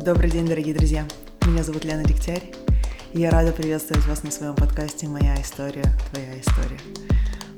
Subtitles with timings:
[0.00, 1.06] Добрый день, дорогие друзья!
[1.46, 2.52] Меня зовут Лена Дегтярь,
[3.12, 6.78] и я рада приветствовать вас на своем подкасте «Моя история, твоя история».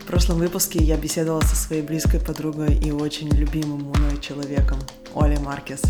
[0.01, 4.79] В прошлом выпуске я беседовала со своей близкой подругой и очень любимым мной человеком
[5.15, 5.83] Олей Маркес.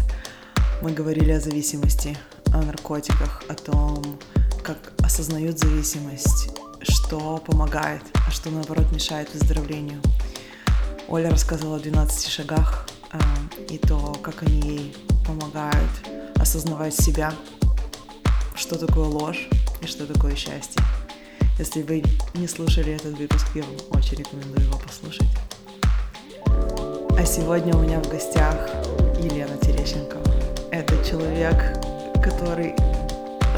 [0.83, 2.17] Мы говорили о зависимости,
[2.55, 4.19] о наркотиках, о том,
[4.63, 10.01] как осознают зависимость, что помогает, а что наоборот мешает выздоровлению.
[11.09, 13.19] Оля рассказывала о 12 шагах э,
[13.69, 16.16] и то, как они ей помогают
[16.47, 17.33] осознавать себя,
[18.55, 19.49] что такое ложь
[19.83, 20.81] и что такое счастье.
[21.59, 22.05] Если вы
[22.35, 25.27] не слушали этот выпуск, я вам очень рекомендую его послушать.
[26.47, 28.55] А сегодня у меня в гостях
[29.21, 30.19] Елена Терещенко.
[30.71, 31.83] Это человек,
[32.23, 32.77] который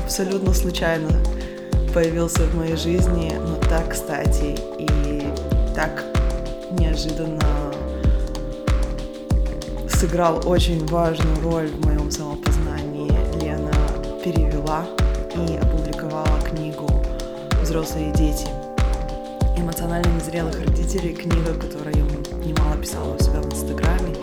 [0.03, 1.11] абсолютно случайно
[1.93, 5.31] появился в моей жизни, но так кстати и
[5.75, 6.07] так
[6.71, 7.75] неожиданно
[9.91, 12.58] сыграл очень важную роль в моем самопознании.
[14.29, 14.85] Перевела
[15.35, 16.87] и опубликовала книгу
[17.63, 18.47] «Взрослые дети».
[19.57, 22.03] Эмоционально незрелых родителей, книга, которую я
[22.45, 24.15] немало писала у себя в Инстаграме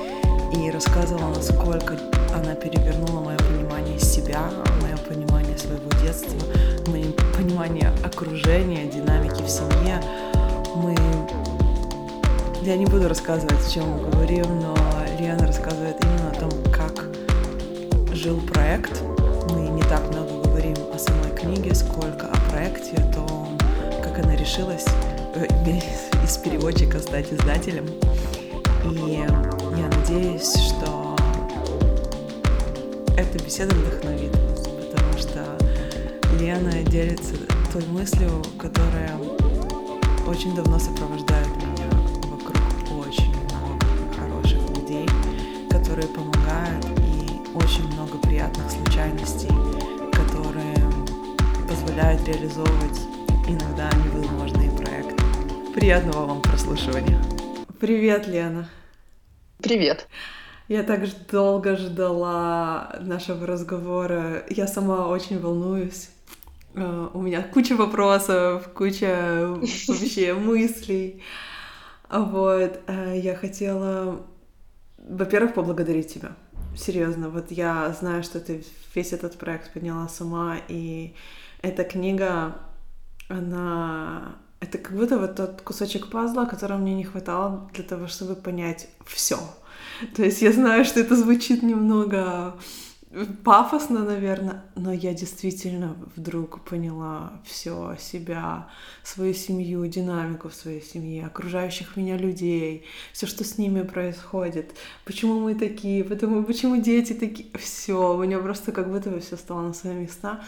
[0.54, 1.98] и рассказывала, насколько
[2.36, 6.38] она перевернула мое понимание себя, мое понимание своего детства,
[6.86, 10.00] мое понимание окружения, динамики в семье.
[10.76, 10.96] Мы...
[12.62, 14.78] Я не буду рассказывать, о чем мы говорим, но
[15.20, 17.06] Лена рассказывает именно о том, как
[18.14, 19.02] жил проект.
[19.90, 23.58] Так много говорим о самой книге, сколько о проекте, о том,
[24.04, 24.86] как она решилась
[25.36, 25.46] э,
[26.24, 27.86] из переводчика стать издателем.
[28.84, 29.22] И
[29.78, 31.16] я надеюсь, что
[33.18, 35.58] эта беседа вдохновит вас, потому что
[36.40, 37.36] Лена делится
[37.72, 39.18] той мыслью, которая
[40.28, 41.90] очень давно сопровождает меня
[42.30, 43.36] вокруг очень
[45.86, 49.48] которые помогают, и очень много приятных случайностей,
[51.96, 53.00] позволяют реализовывать
[53.48, 55.16] иногда невозможные проекты.
[55.74, 57.18] Приятного вам прослушивания.
[57.80, 58.70] Привет, Лена.
[59.60, 60.10] Привет.
[60.68, 64.44] Я так долго ждала нашего разговора.
[64.50, 66.10] Я сама очень волнуюсь.
[66.74, 69.56] Э, у меня куча вопросов, куча
[69.88, 71.24] вообще мыслей.
[72.10, 74.26] Вот, э, я хотела
[74.98, 76.36] во-первых, поблагодарить тебя.
[76.76, 81.14] Серьезно, вот я знаю, что ты весь этот проект подняла сама, и
[81.66, 82.58] эта книга,
[83.28, 84.38] она...
[84.60, 88.88] Это как будто вот тот кусочек пазла, которого мне не хватало для того, чтобы понять
[89.06, 89.38] все.
[90.16, 92.56] То есть я знаю, что это звучит немного
[93.44, 98.70] пафосно, наверное, но я действительно вдруг поняла все себя,
[99.04, 104.76] свою семью, динамику в своей семье, окружающих меня людей, все, что с ними происходит,
[105.06, 109.38] почему мы такие, потому, почему дети такие, все, у меня просто как будто бы все
[109.38, 110.42] стало на свои места.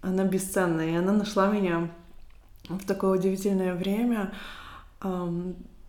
[0.00, 1.88] Она бесценная, и она нашла меня
[2.68, 4.32] в такое удивительное время.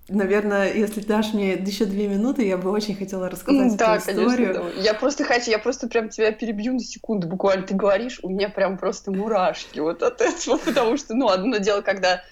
[0.09, 4.53] Наверное, если дашь мне еще две минуты, я бы очень хотела рассказать да, эту историю.
[4.55, 8.29] Конечно, я просто хочу, я просто прям тебя перебью на секунду, буквально ты говоришь, у
[8.29, 12.23] меня прям просто мурашки вот от этого, потому что, ну, одно дело, когда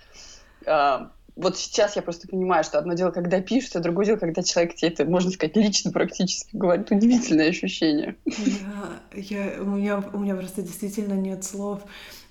[0.65, 4.41] а, вот сейчас я просто понимаю, что одно дело, когда пишешь, а другое дело, когда
[4.41, 6.91] человек тебе это, можно сказать, лично практически говорит.
[6.91, 8.15] Удивительное ощущение.
[8.25, 11.83] Да, я, у, меня, у меня просто действительно нет слов.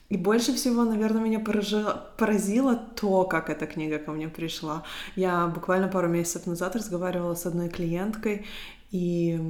[0.08, 4.82] И больше всего, наверное, меня поразило, поразило то, как эта книга ко мне пришла.
[5.14, 8.44] Я буквально пару месяцев назад разговаривала с одной клиенткой,
[8.90, 9.40] и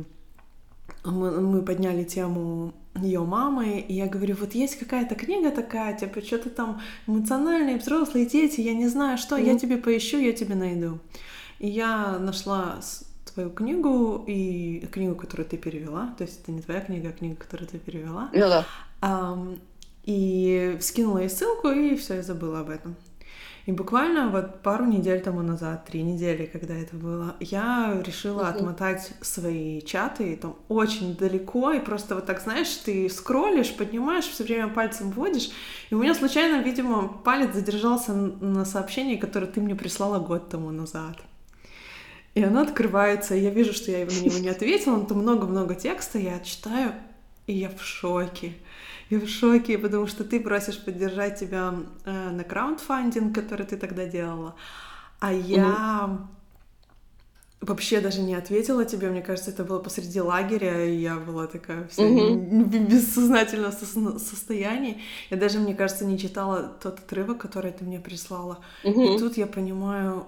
[1.05, 6.21] мы, мы подняли тему ее мамы, и я говорю, вот есть какая-то книга такая, типа,
[6.23, 9.47] что-то там эмоциональные взрослые дети, я не знаю что, mm-hmm.
[9.47, 10.99] я тебе поищу, я тебе найду.
[11.59, 12.81] И я нашла
[13.33, 17.37] твою книгу и книгу, которую ты перевела, то есть это не твоя книга, а книга,
[17.37, 18.31] которую ты перевела.
[18.33, 18.65] Ну да.
[19.03, 19.59] Um,
[20.05, 22.97] и скинула ей ссылку, и все, я забыла об этом.
[23.67, 28.51] И буквально вот пару недель тому назад, три недели, когда это было, я решила uh-huh.
[28.51, 34.27] отмотать свои чаты, и там очень далеко, и просто вот так, знаешь, ты скроллишь, поднимаешь,
[34.27, 35.51] все время пальцем вводишь,
[35.91, 40.71] и у меня случайно, видимо, палец задержался на сообщении, которое ты мне прислала год тому
[40.71, 41.17] назад.
[42.37, 45.75] И оно открывается, и я вижу, что я на него не ответила, но там много-много
[45.75, 46.93] текста, я читаю,
[47.49, 48.53] и я в шоке.
[49.09, 51.75] Я в шоке, потому что ты просишь поддержать тебя
[52.05, 54.57] э, на краундфандинг, который ты тогда делала,
[55.21, 57.69] а я угу.
[57.69, 59.09] вообще даже не ответила тебе.
[59.11, 62.65] Мне кажется, это было посреди лагеря, и я была такая вся угу.
[62.65, 63.73] бессознательном
[64.19, 65.01] состоянии.
[65.31, 68.59] Я даже, мне кажется, не читала тот отрывок, который ты мне прислала.
[68.83, 69.15] Угу.
[69.15, 70.27] И тут я понимаю,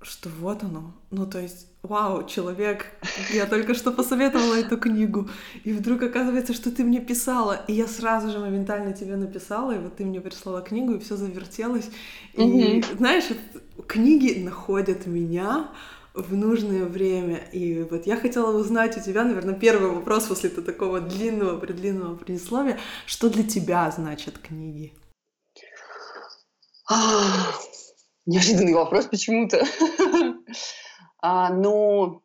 [0.00, 0.94] что вот оно.
[1.10, 2.86] Ну, то есть, вау, человек,
[3.32, 5.28] я только что посоветовала эту книгу,
[5.64, 9.78] и вдруг оказывается, что ты мне писала, и я сразу же моментально тебе написала, и
[9.78, 11.90] вот ты мне прислала книгу, и все завертелось.
[12.34, 12.96] И, mm-hmm.
[12.96, 13.24] знаешь,
[13.86, 15.68] книги находят меня
[16.14, 17.36] в нужное время.
[17.52, 22.78] И вот я хотела узнать у тебя, наверное, первый вопрос после такого длинного, предлинного предисловия.
[23.06, 24.92] Что для тебя значат книги?
[28.28, 29.64] Неожиданный вопрос почему-то.
[31.22, 32.20] а, ну,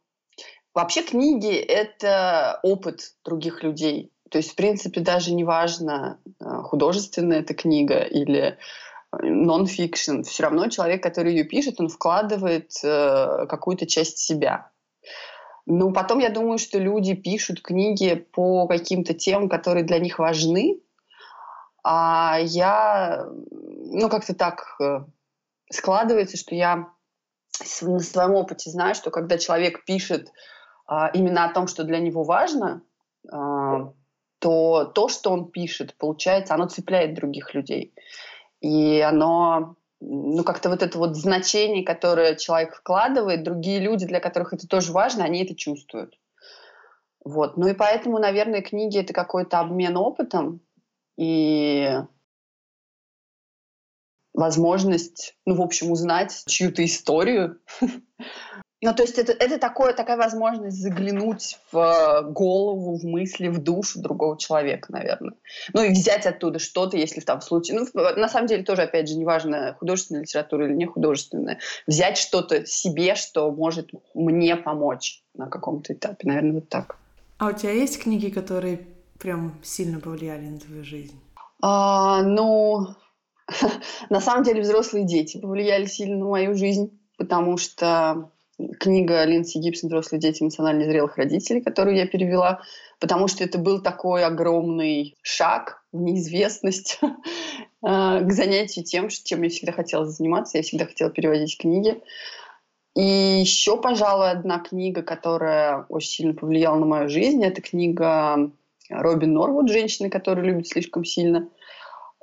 [0.74, 4.12] вообще книги— это опыт других людей.
[4.30, 8.58] То есть, в принципе, даже не важно, а, художественная эта книга или
[9.22, 10.24] нон-фикшн.
[10.24, 14.72] Все равно человек, который ее пишет, он вкладывает э, какую-то часть себя.
[15.66, 20.82] Ну, потом я думаю, что люди пишут книги по каким-то темам, которые для них важны,
[21.82, 25.06] а я, ну, как-то так э,
[25.71, 26.88] складывается, что я
[27.81, 30.31] на своем опыте знаю, что когда человек пишет
[30.86, 32.81] а, именно о том, что для него важно,
[33.31, 33.94] а,
[34.39, 37.94] то то, что он пишет, получается, оно цепляет других людей.
[38.60, 44.54] И оно, ну, как-то вот это вот значение, которое человек вкладывает, другие люди, для которых
[44.54, 46.18] это тоже важно, они это чувствуют.
[47.24, 47.56] Вот.
[47.56, 50.60] Ну и поэтому, наверное, книги— это какой-то обмен опытом.
[51.18, 51.89] И
[54.34, 57.60] возможность, ну, в общем, узнать чью-то историю.
[58.86, 64.02] Ну, то есть это, это такое, такая возможность заглянуть в голову, в мысли, в душу
[64.02, 65.36] другого человека, наверное.
[65.74, 67.80] Ну и взять оттуда что-то, если в том случае...
[67.80, 71.60] Ну, на самом деле тоже, опять же, неважно, художественная литература или не художественная.
[71.88, 76.28] Взять что-то себе, что может мне помочь на каком-то этапе.
[76.28, 76.98] Наверное, вот так.
[77.38, 78.86] А у тебя есть книги, которые
[79.18, 81.18] прям сильно повлияли на твою жизнь?
[81.62, 82.88] А, ну,
[84.10, 88.31] На самом деле взрослые дети повлияли сильно на мою жизнь, потому что
[88.80, 92.62] книга Линдси Гибсон «Взрослые дети эмоционально зрелых родителей», которую я перевела,
[93.00, 97.00] потому что это был такой огромный шаг в неизвестность
[97.81, 100.57] а, к занятию тем, чем я всегда хотела заниматься.
[100.57, 102.01] Я всегда хотела переводить книги.
[102.96, 108.51] И еще, пожалуй, одна книга, которая очень сильно повлияла на мою жизнь, это книга
[108.89, 111.50] Робин Норвуд «Женщины, которые любят слишком сильно».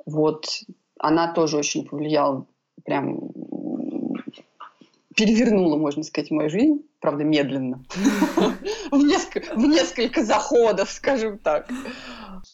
[0.05, 0.45] Вот
[1.01, 2.45] она тоже очень повлияла,
[2.85, 3.31] прям
[5.15, 7.83] перевернула, можно сказать, мою жизнь, правда, медленно,
[8.91, 8.97] в
[9.67, 11.69] несколько заходов, скажем так.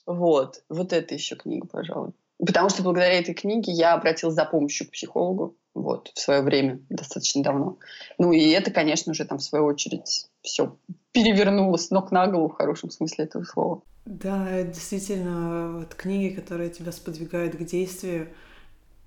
[0.06, 2.12] Вот, вот это еще книга, пожалуй.
[2.40, 6.80] Потому что благодаря этой книге я обратилась за помощью к психологу, вот, в свое время,
[6.90, 7.78] достаточно давно.
[8.18, 10.76] Ну и это, конечно же, там, в свою очередь, все
[11.12, 13.82] перевернуло с ног на голову в хорошем смысле этого слова.
[14.08, 18.30] Да, действительно, вот книги, которые тебя сподвигают к действию,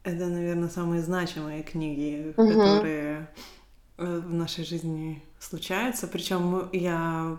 [0.03, 2.49] это, наверное, самые значимые книги, угу.
[2.49, 3.31] которые
[3.97, 6.07] э, в нашей жизни случаются.
[6.07, 7.39] Причем я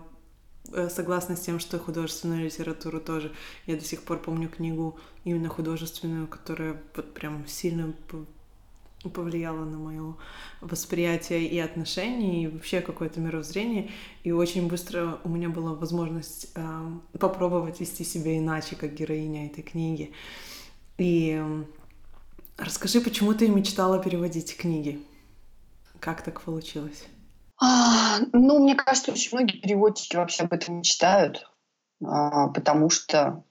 [0.72, 3.30] э, согласна с тем, что художественную литературу тоже.
[3.66, 7.94] Я до сих пор помню книгу именно художественную, которая вот прям сильно
[9.10, 10.14] повлияла на мое
[10.60, 13.90] восприятие и отношений, и вообще какое-то мировоззрение.
[14.22, 19.62] И очень быстро у меня была возможность э, попробовать вести себя иначе, как героиня этой
[19.62, 20.12] книги.
[20.98, 21.42] И
[22.56, 25.02] расскажи, почему ты мечтала переводить книги?
[25.98, 27.04] Как так получилось?
[27.60, 31.48] А, ну, мне кажется, очень многие переводчики вообще об этом мечтают,
[32.04, 33.44] а, потому что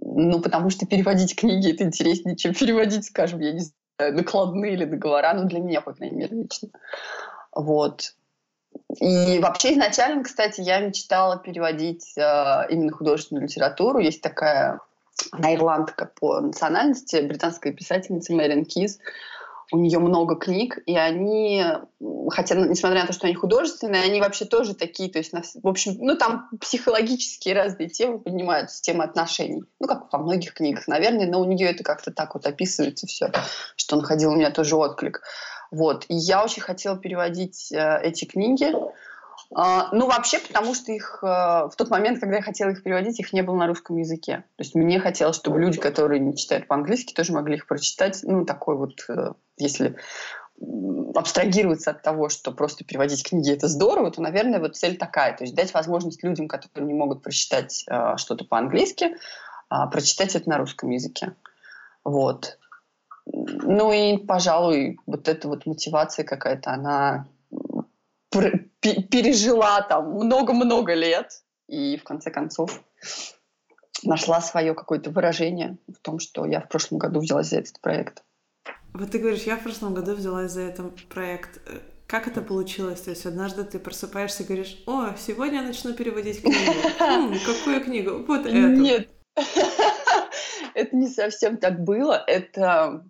[0.00, 4.84] ну, потому что переводить книги это интереснее, чем переводить, скажем, я не Э, накладные или
[4.84, 6.68] договора, ну, для меня, по крайней мере, лично.
[7.52, 8.14] Вот.
[9.00, 13.98] И вообще изначально, кстати, я мечтала переводить э, именно художественную литературу.
[13.98, 14.80] Есть такая
[15.32, 18.98] она ирландка по национальности, британская писательница Мэрин Киз
[19.72, 21.64] у нее много книг, и они,
[22.30, 25.96] хотя, несмотря на то, что они художественные, они вообще тоже такие, то есть, в общем,
[25.98, 29.64] ну, там психологические разные темы поднимаются, темы отношений.
[29.80, 33.32] Ну, как во многих книгах, наверное, но у нее это как-то так вот описывается все,
[33.76, 35.22] что находил у меня тоже отклик.
[35.72, 36.04] Вот.
[36.08, 38.72] И я очень хотела переводить э, эти книги,
[39.54, 43.20] а, ну, вообще, потому что их э, в тот момент, когда я хотела их переводить,
[43.20, 44.44] их не было на русском языке.
[44.56, 48.20] То есть мне хотелось, чтобы люди, которые не читают по-английски, тоже могли их прочитать.
[48.22, 49.96] Ну, такой вот, э, если
[51.14, 55.44] абстрагироваться от того, что просто переводить книги это здорово, то, наверное, вот цель такая, то
[55.44, 59.16] есть дать возможность людям, которые не могут прочитать э, что-то по-английски,
[59.68, 61.34] а, прочитать это на русском языке.
[62.04, 62.58] Вот.
[63.26, 67.26] Ну и, пожалуй, вот эта вот мотивация какая-то, она
[68.30, 72.82] пережила там много-много лет и в конце концов
[74.04, 78.22] нашла свое какое-то выражение в том, что я в прошлом году взялась за этот проект.
[78.98, 81.60] Вот ты говоришь, я в прошлом году взялась за этот проект.
[82.06, 83.00] Как это получилось?
[83.02, 86.72] То есть однажды ты просыпаешься и говоришь, о, сегодня я начну переводить книгу.
[86.98, 88.24] Хм, какую книгу?
[88.26, 88.56] Вот эту.
[88.56, 89.08] Нет,
[90.74, 92.22] это не совсем так было.
[92.26, 93.04] Это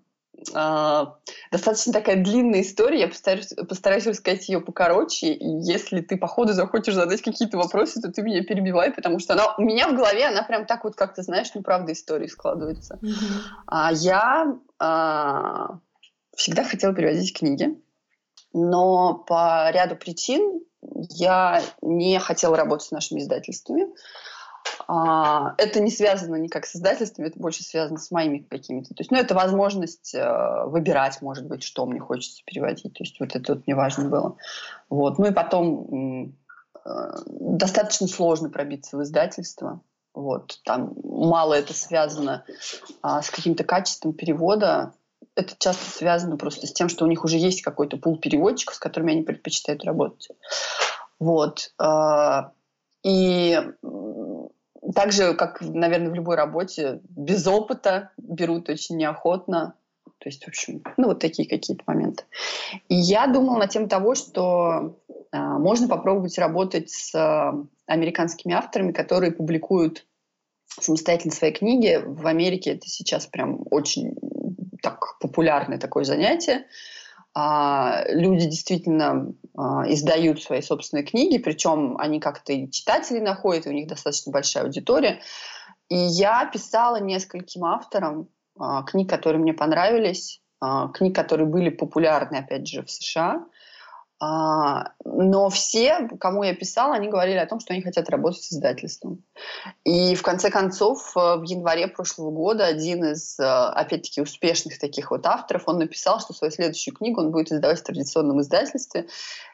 [0.53, 3.01] достаточно такая длинная история.
[3.01, 5.33] Я постараюсь, постараюсь рассказать ее покороче.
[5.33, 9.35] И если ты по ходу захочешь задать какие-то вопросы, то ты меня перебивай, потому что
[9.35, 12.27] она у меня в голове, она прям так вот, как ты знаешь, ну правда истории
[12.27, 12.99] складывается.
[13.03, 13.41] Mm-hmm.
[13.67, 15.79] А, я а,
[16.35, 17.77] всегда хотела переводить книги
[18.57, 20.61] но по ряду причин
[21.11, 23.87] я не хотела работать с нашими издательствами.
[24.89, 28.95] А, это не связано никак с издательствами, это больше связано с моими какими-то.
[28.95, 32.93] То есть, ну, это возможность э, выбирать, может быть, что мне хочется переводить.
[32.93, 34.37] То есть, вот это вот мне важно было.
[34.89, 35.19] Вот.
[35.19, 36.35] Ну и потом
[36.85, 39.81] э, достаточно сложно пробиться в издательство.
[40.15, 40.61] Вот.
[40.65, 42.45] Там мало это связано
[43.03, 44.95] а, с каким-то качеством перевода
[45.37, 48.79] это часто связано просто с тем, что у них уже есть какой-то пул переводчиков, с
[48.79, 50.31] которыми они предпочитают работать.
[51.19, 51.73] Вот.
[51.79, 52.53] А,
[53.07, 53.61] и
[54.97, 59.75] также, как, наверное, в любой работе, без опыта берут очень неохотно.
[60.19, 62.25] То есть, в общем, ну, вот такие какие-то моменты.
[62.89, 67.53] И я думала на тему того, что э, можно попробовать работать с э,
[67.87, 70.05] американскими авторами, которые публикуют
[70.67, 72.03] самостоятельно свои книги.
[72.05, 74.17] В Америке это сейчас прям очень
[74.83, 76.59] так популярное такое занятие.
[76.59, 76.67] А,
[78.09, 83.73] люди действительно а, издают свои собственные книги, причем они как-то и читателей находят, и у
[83.73, 85.21] них достаточно большая аудитория.
[85.91, 88.29] И я писала нескольким авторам
[88.59, 93.45] а, книг, которые мне понравились, а, книг, которые были популярны, опять же, в США.
[94.19, 98.53] А, но все, кому я писала, они говорили о том, что они хотят работать с
[98.53, 99.23] издательством.
[99.85, 105.11] И в конце концов, э, в январе прошлого года один из, э, опять-таки, успешных таких
[105.11, 109.07] вот авторов, он написал, что свою следующую книгу он будет издавать в традиционном издательстве.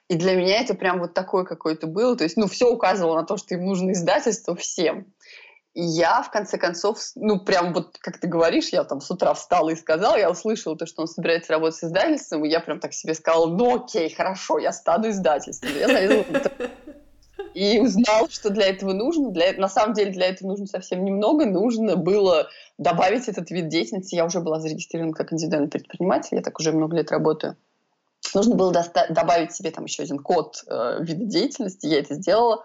[0.08, 2.14] И для меня это прям вот такое какое-то было.
[2.16, 5.06] То есть, ну, все указывало на то, что им нужно издательство всем.
[5.74, 9.70] Я, в конце концов, ну, прям вот, как ты говоришь, я там с утра встала
[9.70, 12.92] и сказала, я услышала то, что он собирается работать с издательством, и я прям так
[12.92, 15.70] себе сказала, ну, окей, хорошо, я стану издательством.
[15.78, 16.40] Я залезла
[17.54, 19.30] и узнал, что для этого нужно.
[19.30, 21.46] Для, на самом деле для этого нужно совсем немного.
[21.46, 22.48] Нужно было
[22.78, 24.14] добавить этот вид деятельности.
[24.14, 27.56] Я уже была зарегистрирована как индивидуальный предприниматель, я так уже много лет работаю.
[28.34, 28.72] Нужно было
[29.10, 32.64] добавить себе там еще один код э, вида деятельности, я это сделала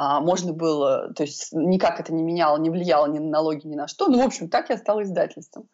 [0.00, 3.74] а, можно было, то есть никак это не меняло, не влияло ни на налоги, ни
[3.74, 4.06] на что.
[4.06, 5.68] Ну, в общем, так я стала издательством.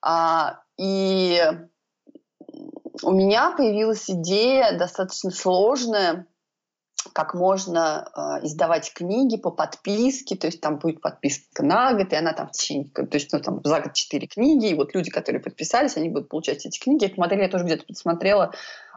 [0.00, 1.42] А, и
[3.02, 6.28] у меня появилась идея достаточно сложная,
[7.12, 12.16] как можно э, издавать книги по подписке, то есть там будет подписка на год, и
[12.16, 15.10] она там в течение, то есть ну, там за год четыре книги, и вот люди,
[15.10, 17.06] которые подписались, они будут получать эти книги.
[17.06, 18.52] Эту модель я тоже где-то посмотрела,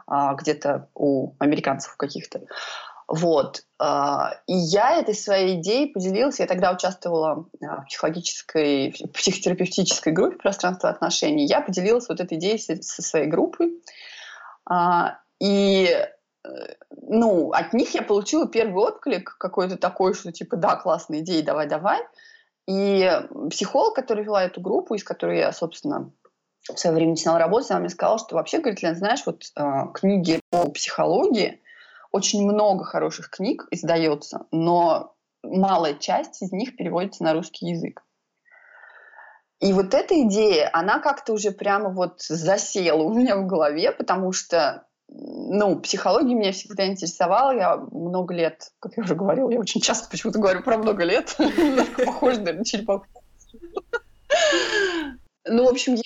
[0.08, 2.42] э, где-то у американцев каких-то.
[3.12, 3.64] Вот.
[3.78, 6.40] А, и я этой своей идеей поделилась.
[6.40, 11.44] Я тогда участвовала а, в психологической, в психотерапевтической группе «Пространство отношений».
[11.44, 13.82] Я поделилась вот этой идеей со своей группой.
[14.64, 16.48] А, и э,
[17.02, 22.00] ну, от них я получила первый отклик какой-то такой, что типа, да, классная идея, давай-давай.
[22.66, 23.10] И
[23.50, 26.10] психолог, который вела эту группу, из которой я, собственно,
[26.62, 29.62] в свое время начинала работать, она мне сказала, что вообще, говорит, Лен, знаешь, вот э,
[29.92, 31.60] книги по психологии,
[32.12, 38.02] очень много хороших книг издается, но малая часть из них переводится на русский язык.
[39.60, 44.32] И вот эта идея, она как-то уже прямо вот засела у меня в голове, потому
[44.32, 47.52] что ну, психология меня всегда интересовала.
[47.52, 51.36] Я много лет, как я уже говорила, я очень часто почему-то говорю про много лет.
[52.04, 53.06] Похоже, наверное, черепаху.
[55.44, 55.96] Ну, в общем,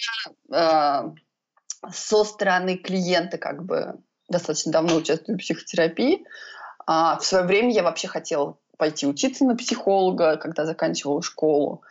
[0.50, 6.24] я э, со стороны клиента как бы достаточно давно участвую в психотерапии.
[6.86, 11.82] А в свое время я вообще хотела пойти учиться на психолога, когда заканчивала школу.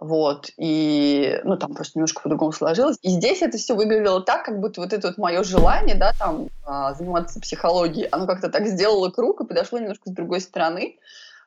[0.00, 2.96] Вот, и, ну, там просто немножко по-другому сложилось.
[3.02, 6.48] И здесь это все выглядело так, как будто вот это вот мое желание, да, там,
[6.64, 10.98] а, заниматься психологией, оно как-то так сделало круг и подошло немножко с другой стороны.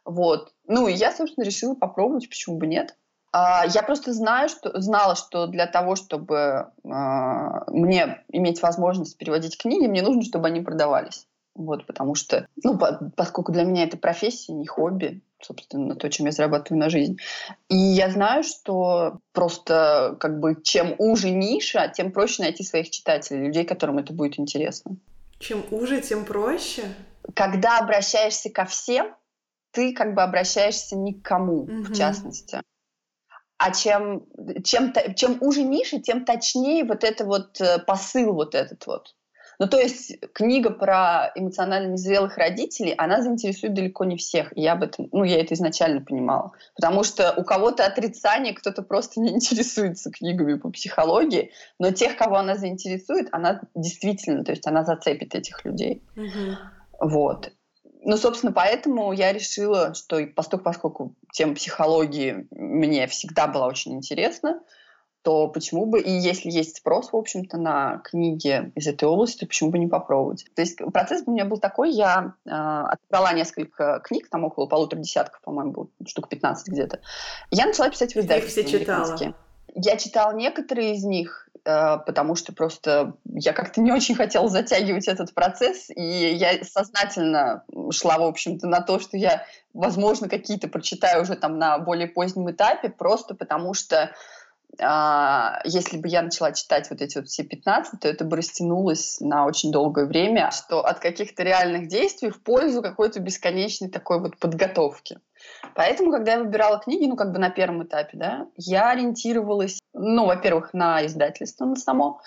[0.05, 0.53] Вот.
[0.67, 2.95] Ну, и я, собственно, решила попробовать, почему бы нет.
[3.33, 6.87] А, я просто знаю, что, знала, что для того, чтобы э,
[7.67, 11.27] мне иметь возможность переводить книги, мне нужно, чтобы они продавались.
[11.55, 16.27] Вот, потому что, ну, по, поскольку для меня это профессия, не хобби, собственно, то, чем
[16.27, 17.17] я зарабатываю на жизнь.
[17.69, 23.47] И я знаю, что просто как бы чем уже ниша, тем проще найти своих читателей,
[23.47, 24.97] людей, которым это будет интересно.
[25.39, 26.83] Чем уже, тем проще?
[27.35, 29.15] Когда обращаешься ко всем,
[29.71, 31.83] ты как бы обращаешься ни к кому, угу.
[31.83, 32.61] в частности.
[33.63, 34.25] А чем,
[34.65, 39.15] чем, чем уже ниша, тем точнее вот это вот э, посыл вот этот вот.
[39.57, 44.51] Ну, то есть книга про эмоционально незрелых родителей, она заинтересует далеко не всех.
[44.57, 46.51] И я об этом, ну, я это изначально понимала.
[46.75, 52.35] Потому что у кого-то отрицание, кто-то просто не интересуется книгами по психологии, но тех, кого
[52.35, 56.03] она заинтересует, она действительно, то есть она зацепит этих людей.
[56.17, 57.09] Угу.
[57.11, 57.51] Вот.
[58.05, 64.61] Ну, собственно, поэтому я решила, что поскольку, поскольку тема психологии мне всегда была очень интересна,
[65.23, 69.45] то почему бы, и если есть спрос, в общем-то, на книги из этой области, то
[69.47, 70.45] почему бы не попробовать?
[70.53, 74.99] То есть процесс у меня был такой, я э, отобрала несколько книг, там около полутора
[74.99, 76.99] десятков, по-моему, было, штук 15 где-то.
[77.51, 79.17] Я начала писать в издательстве все читала?
[79.75, 85.07] Я читала некоторые из них, э, потому что просто я как-то не очень хотела затягивать
[85.07, 91.23] этот процесс, и я сознательно шла, в общем-то, на то, что я, возможно, какие-то прочитаю
[91.23, 94.11] уже там на более позднем этапе, просто потому что
[94.79, 99.19] а, если бы я начала читать вот эти вот все 15, то это бы растянулось
[99.19, 104.37] на очень долгое время, что от каких-то реальных действий в пользу какой-то бесконечной такой вот
[104.37, 105.19] подготовки.
[105.75, 110.25] Поэтому, когда я выбирала книги, ну, как бы на первом этапе, да, я ориентировалась, ну,
[110.25, 112.21] во-первых, на издательство, на само,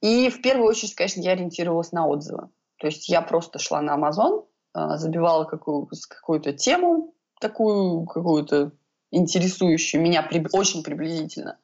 [0.00, 2.48] и в первую очередь, конечно, я ориентировалась на отзывы.
[2.78, 8.72] То есть я просто шла на Amazon, а, забивала какую- какую-то тему, такую какую-то
[9.10, 11.58] интересующую меня очень приблизительно,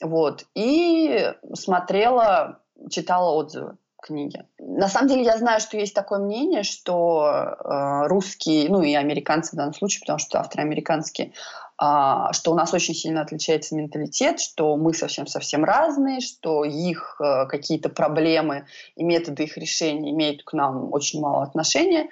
[0.00, 0.46] вот.
[0.54, 4.44] И смотрела, читала отзывы книги.
[4.58, 9.52] На самом деле я знаю, что есть такое мнение, что э, русские, ну и американцы
[9.52, 11.32] в данном случае, потому что авторы американские,
[11.80, 17.46] э, что у нас очень сильно отличается менталитет, что мы совсем-совсем разные, что их э,
[17.46, 22.08] какие-то проблемы и методы их решения имеют к нам очень мало отношения.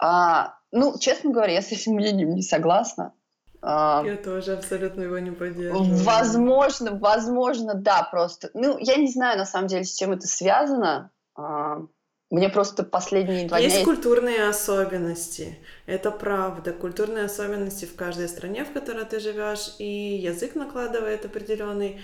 [0.00, 3.12] А, ну, честно говоря, я с этим мнением не согласна.
[3.60, 5.96] А, я тоже абсолютно его не поддерживаю.
[6.04, 8.50] Возможно, возможно, да, просто.
[8.54, 11.10] Ну, я не знаю, на самом деле, с чем это связано.
[11.38, 11.86] А,
[12.30, 13.78] мне просто последние два Есть дня...
[13.78, 16.72] Есть культурные особенности, это правда.
[16.72, 22.00] Культурные особенности в каждой стране, в которой ты живешь, и язык накладывает определенный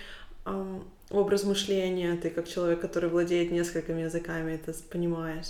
[0.46, 2.16] эм, образ мышления.
[2.16, 5.48] Ты как человек, который владеет несколькими языками, это понимаешь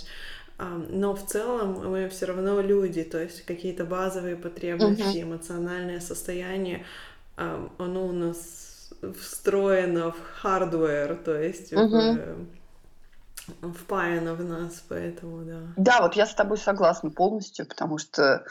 [0.57, 5.23] но в целом мы все равно люди, то есть какие-то базовые потребности, uh-huh.
[5.23, 6.85] эмоциональное состояние,
[7.35, 11.87] оно у нас встроено в hardware, то есть uh-huh.
[11.87, 12.45] в,
[13.61, 15.59] впаяно в нас, поэтому да.
[15.77, 18.45] Да, вот я с тобой согласна полностью, потому что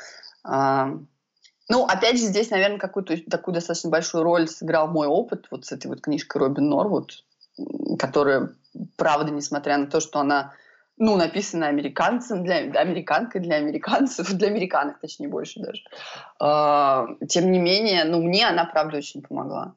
[1.68, 5.72] ну, опять же, здесь, наверное, какую-то такую достаточно большую роль сыграл мой опыт вот с
[5.72, 7.24] этой вот книжкой Робин Норвуд,
[7.98, 8.50] которая,
[8.96, 10.52] правда, несмотря на то, что она
[10.96, 15.82] ну, написано американцем, для, американкой для американцев, для американок, точнее, больше даже.
[16.40, 19.74] Э, тем не менее, ну, мне она, правда, очень помогла.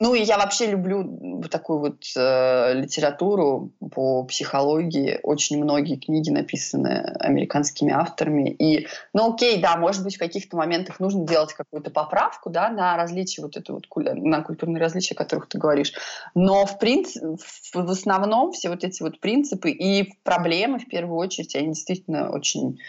[0.00, 5.20] Ну, и я вообще люблю такую вот э, литературу по психологии.
[5.22, 8.50] Очень многие книги написаны американскими авторами.
[8.50, 12.96] И, ну, окей, да, может быть, в каких-то моментах нужно делать какую-то поправку, да, на
[12.96, 15.92] различия вот это вот, на культурные различия, о которых ты говоришь.
[16.34, 17.36] Но, в принципе,
[17.72, 22.80] в основном все вот эти вот принципы и проблемы, в первую очередь, они действительно очень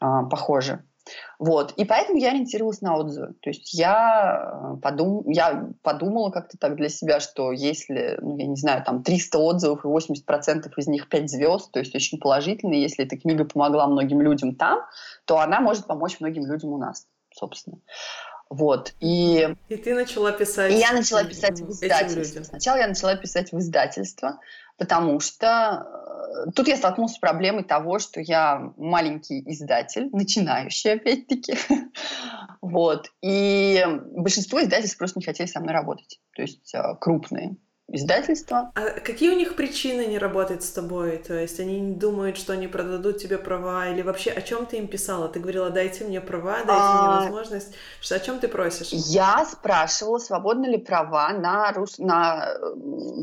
[0.00, 0.82] э, похожи.
[1.38, 1.72] Вот.
[1.72, 3.34] И поэтому я ориентировалась на отзывы.
[3.40, 5.28] То есть я, э, подум...
[5.28, 9.84] я подумала как-то так для себя, что если, ну, я не знаю, там 300 отзывов
[9.84, 14.20] и 80% из них 5 звезд, то есть очень положительные, если эта книга помогла многим
[14.20, 14.80] людям там,
[15.24, 17.78] то она может помочь многим людям у нас, собственно.
[18.50, 18.94] Вот.
[18.98, 20.72] И, и ты начала писать.
[20.72, 22.42] И я начала писать в издательство.
[22.42, 24.40] Сначала я начала писать в издательство,
[24.80, 25.86] потому что
[26.46, 31.58] э, тут я столкнулась с проблемой того, что я маленький издатель, начинающий опять-таки.
[32.62, 33.12] вот.
[33.20, 33.84] И
[34.16, 36.18] большинство издательств просто не хотели со мной работать.
[36.34, 37.56] То есть э, крупные
[37.92, 38.72] издательства.
[38.74, 41.18] А какие у них причины не работать с тобой?
[41.18, 44.78] То есть они не думают, что они продадут тебе права или вообще о чем ты
[44.78, 45.28] им писала?
[45.28, 47.02] Ты говорила, дайте мне права, дайте а...
[47.02, 47.74] мне возможность.
[48.00, 48.88] Что, о чем ты просишь?
[48.92, 51.98] Я спрашивала, свободны ли права на, рус...
[51.98, 52.54] на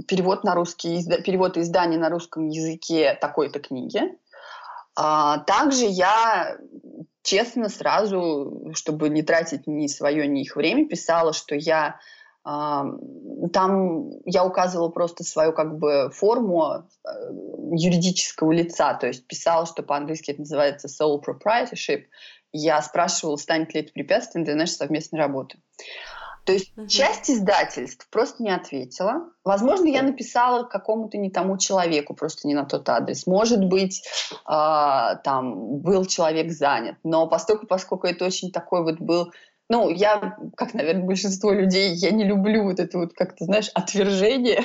[0.08, 4.02] перевод на русский, перевод издания на русском языке такой-то книги.
[4.96, 6.58] А, также я
[7.22, 12.00] честно сразу, чтобы не тратить ни свое, ни их время, писала, что я
[12.48, 17.10] там я указывала просто свою как бы форму э,
[17.74, 22.06] юридического лица, то есть писала, что по-английски это называется sole proprietorship.
[22.54, 25.58] Я спрашивала, станет ли это препятствием для нашей совместной работы.
[26.46, 26.88] То есть uh-huh.
[26.88, 29.30] часть издательств просто не ответила.
[29.44, 33.28] Возможно, я написала какому-то не тому человеку, просто не на тот адрес.
[33.28, 36.96] Может быть, э, там был человек занят.
[37.04, 39.34] Но поскольку, поскольку это очень такой вот был
[39.70, 43.70] ну, я, как, наверное, большинство людей, я не люблю вот это вот, как ты знаешь,
[43.74, 44.64] отвержение.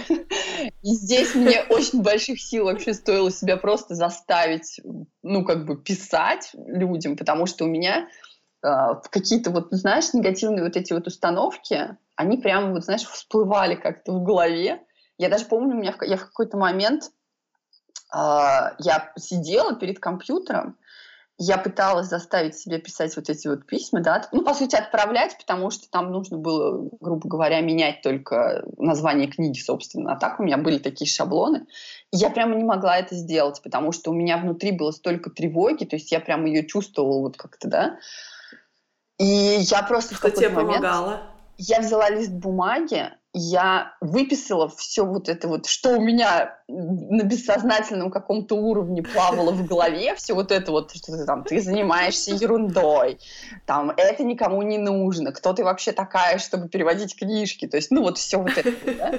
[0.82, 4.80] И здесь мне очень больших сил вообще стоило себя просто заставить,
[5.22, 8.08] ну, как бы писать людям, потому что у меня
[8.62, 8.68] э,
[9.10, 14.22] какие-то вот, знаешь, негативные вот эти вот установки, они прямо, вот, знаешь, всплывали как-то в
[14.22, 14.82] голове.
[15.18, 17.10] Я даже помню, у меня в, я в какой-то момент
[18.14, 20.76] э, я сидела перед компьютером,
[21.38, 25.70] я пыталась заставить себя писать вот эти вот письма, да, ну, по сути, отправлять, потому
[25.70, 30.12] что там нужно было, грубо говоря, менять только название книги, собственно.
[30.12, 31.66] А так у меня были такие шаблоны.
[32.12, 35.84] И я прямо не могла это сделать, потому что у меня внутри было столько тревоги,
[35.84, 37.98] то есть я прямо ее чувствовала вот как-то, да.
[39.18, 40.76] И я просто Что тебе момент...
[40.76, 41.22] помогало?
[41.56, 48.10] Я взяла лист бумаги, я выписала все вот это вот, что у меня на бессознательном
[48.10, 53.18] каком-то уровне плавало в голове, все вот это вот, что ты там, ты занимаешься ерундой,
[53.64, 58.02] там, это никому не нужно, кто ты вообще такая, чтобы переводить книжки, то есть, ну
[58.02, 59.18] вот все вот это, да?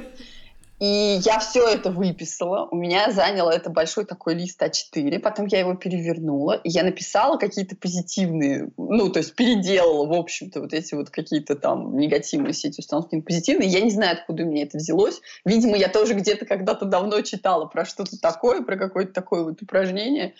[0.83, 2.67] И я все это выписала.
[2.69, 5.17] У меня заняло это большой такой лист А4.
[5.19, 6.55] Потом я его перевернула.
[6.55, 11.55] И я написала какие-то позитивные, ну, то есть переделала, в общем-то, вот эти вот какие-то
[11.55, 13.69] там негативные все эти установки позитивные.
[13.69, 15.21] Я не знаю, откуда у меня это взялось.
[15.45, 20.33] Видимо, я тоже где-то когда-то давно читала про что-то такое, про какое-то такое вот упражнение.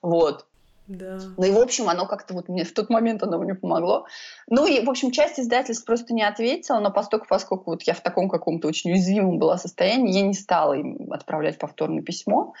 [0.00, 0.46] Вот.
[0.88, 1.18] Да.
[1.36, 4.06] Ну и, в общем, оно как-то вот мне в тот момент оно мне помогло.
[4.48, 8.00] Ну и, в общем, часть издательств просто не ответила, но поскольку, поскольку вот я в
[8.00, 12.54] таком каком-то очень уязвимом была состоянии, я не стала им отправлять повторное письмо.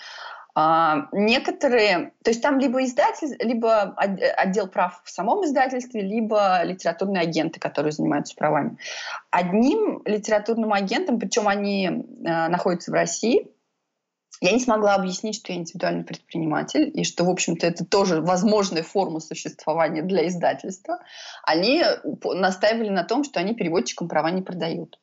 [0.54, 7.22] А, некоторые, то есть там либо издатель, либо отдел прав в самом издательстве, либо литературные
[7.22, 8.76] агенты, которые занимаются правами.
[9.30, 13.48] Одним литературным агентом, причем они э, находятся в России,
[14.40, 18.82] я не смогла объяснить, что я индивидуальный предприниматель, и что, в общем-то, это тоже возможная
[18.82, 21.00] форма существования для издательства.
[21.44, 21.82] Они
[22.22, 24.98] настаивали на том, что они переводчикам права не продают.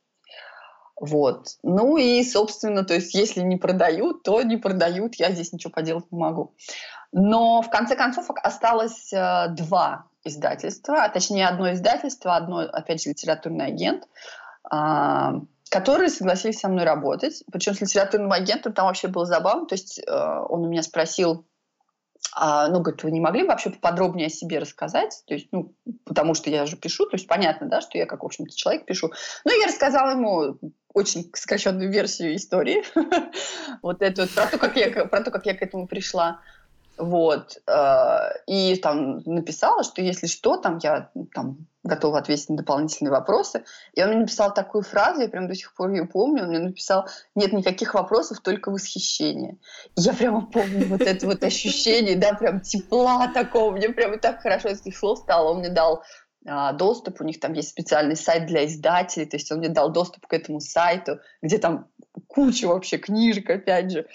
[1.00, 1.48] Вот.
[1.62, 6.10] Ну и, собственно, то есть, если не продают, то не продают, я здесь ничего поделать
[6.12, 6.54] не могу.
[7.12, 13.10] Но в конце концов осталось э, два издательства, а точнее одно издательство, одно, опять же,
[13.10, 14.08] литературный агент.
[15.70, 17.44] Которые согласились со мной работать.
[17.52, 19.66] Причем с литературным агентом там вообще было забавно.
[19.66, 21.46] То есть э, он у меня спросил,
[22.38, 25.24] а, ну, говорит, вы не могли бы вообще подробнее о себе рассказать?
[25.26, 25.74] То есть, ну,
[26.06, 28.86] потому что я же пишу, то есть понятно, да, что я как, в общем-то, человек
[28.86, 29.12] пишу.
[29.46, 30.58] Ну, я рассказала ему
[30.94, 32.84] очень сокращенную версию истории.
[33.82, 34.58] вот я, про то,
[35.32, 36.42] как я к этому пришла.
[36.98, 37.58] Вот.
[37.68, 43.64] Э, и там написала, что если что, там я там готова ответить на дополнительные вопросы.
[43.94, 46.60] И он мне написал такую фразу, я прям до сих пор ее помню, он мне
[46.60, 49.58] написал, нет никаких вопросов, только восхищение.
[49.96, 54.42] И я прямо помню вот это вот ощущение, да, прям тепла такого, мне прям так
[54.42, 56.04] хорошо из этих слов стало, он мне дал
[56.48, 59.92] а, доступ, у них там есть специальный сайт для издателей, то есть он мне дал
[59.92, 61.88] доступ к этому сайту, где там
[62.28, 64.08] куча вообще книжек, опять же.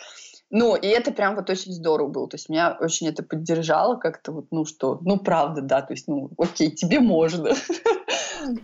[0.51, 2.29] Ну, и это прям вот очень здорово было.
[2.29, 6.09] То есть меня очень это поддержало как-то вот, ну что, ну правда, да, то есть,
[6.09, 7.55] ну, окей, тебе можно.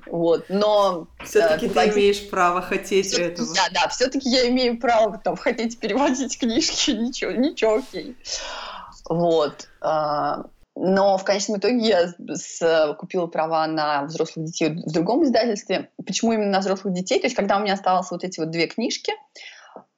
[0.06, 1.06] Вот, но...
[1.22, 3.46] Все-таки э, ты имеешь право хотеть этого.
[3.54, 8.16] Да, да, все-таки я имею право там хотеть переводить книжки, ничего, ничего, окей.
[9.06, 9.68] Вот.
[9.82, 15.90] А, но в конечном итоге я с, купила права на взрослых детей в другом издательстве.
[16.06, 17.18] Почему именно на взрослых детей?
[17.18, 19.12] То есть, когда у меня оставалось вот эти вот две книжки,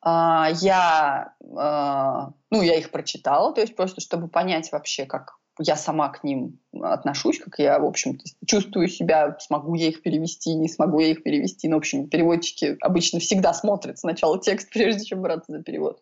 [0.05, 6.09] я, а, ну, я их прочитала, то есть просто чтобы понять вообще, как я сама
[6.11, 11.01] к ним отношусь, как я, в общем чувствую себя, смогу я их перевести, не смогу
[11.01, 11.69] я их перевести.
[11.69, 16.01] Ну, в общем, переводчики обычно всегда смотрят сначала текст, прежде чем браться за перевод.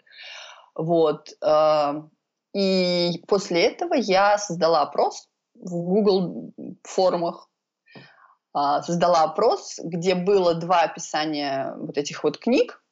[0.75, 1.31] Вот.
[1.43, 2.07] А,
[2.55, 7.49] и после этого я создала опрос в Google форумах,
[8.53, 12.83] создала опрос, где было два описания вот этих вот книг,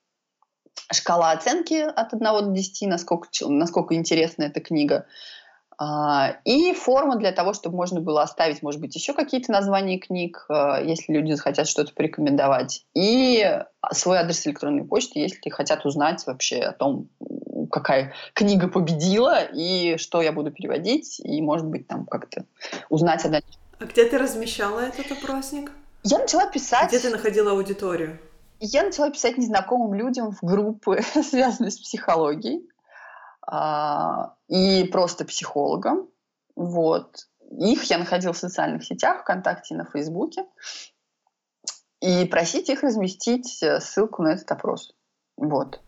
[0.93, 5.07] шкала оценки от 1 до 10, насколько, насколько интересна эта книга.
[5.77, 10.47] А, и форма для того, чтобы можно было оставить, может быть, еще какие-то названия книг,
[10.49, 12.85] а, если люди захотят что-то порекомендовать.
[12.95, 13.61] И
[13.93, 17.09] свой адрес электронной почты, если хотят узнать вообще о том,
[17.71, 22.45] какая книга победила и что я буду переводить, и, может быть, там как-то
[22.89, 23.61] узнать о дальнейшем.
[23.81, 25.73] А где ты размещала этот опросник?
[26.05, 26.89] Я начала писать...
[26.89, 28.19] Где ты находила аудиторию?
[28.61, 32.69] Я начала писать незнакомым людям в группы, связанные с психологией,
[33.47, 36.09] а, и просто психологам.
[36.57, 37.29] Вот.
[37.51, 40.47] Их я находила в социальных сетях, ВКонтакте и на Фейсбуке.
[42.01, 44.95] И просить их разместить э, ссылку на этот опрос.
[45.37, 45.81] Вот.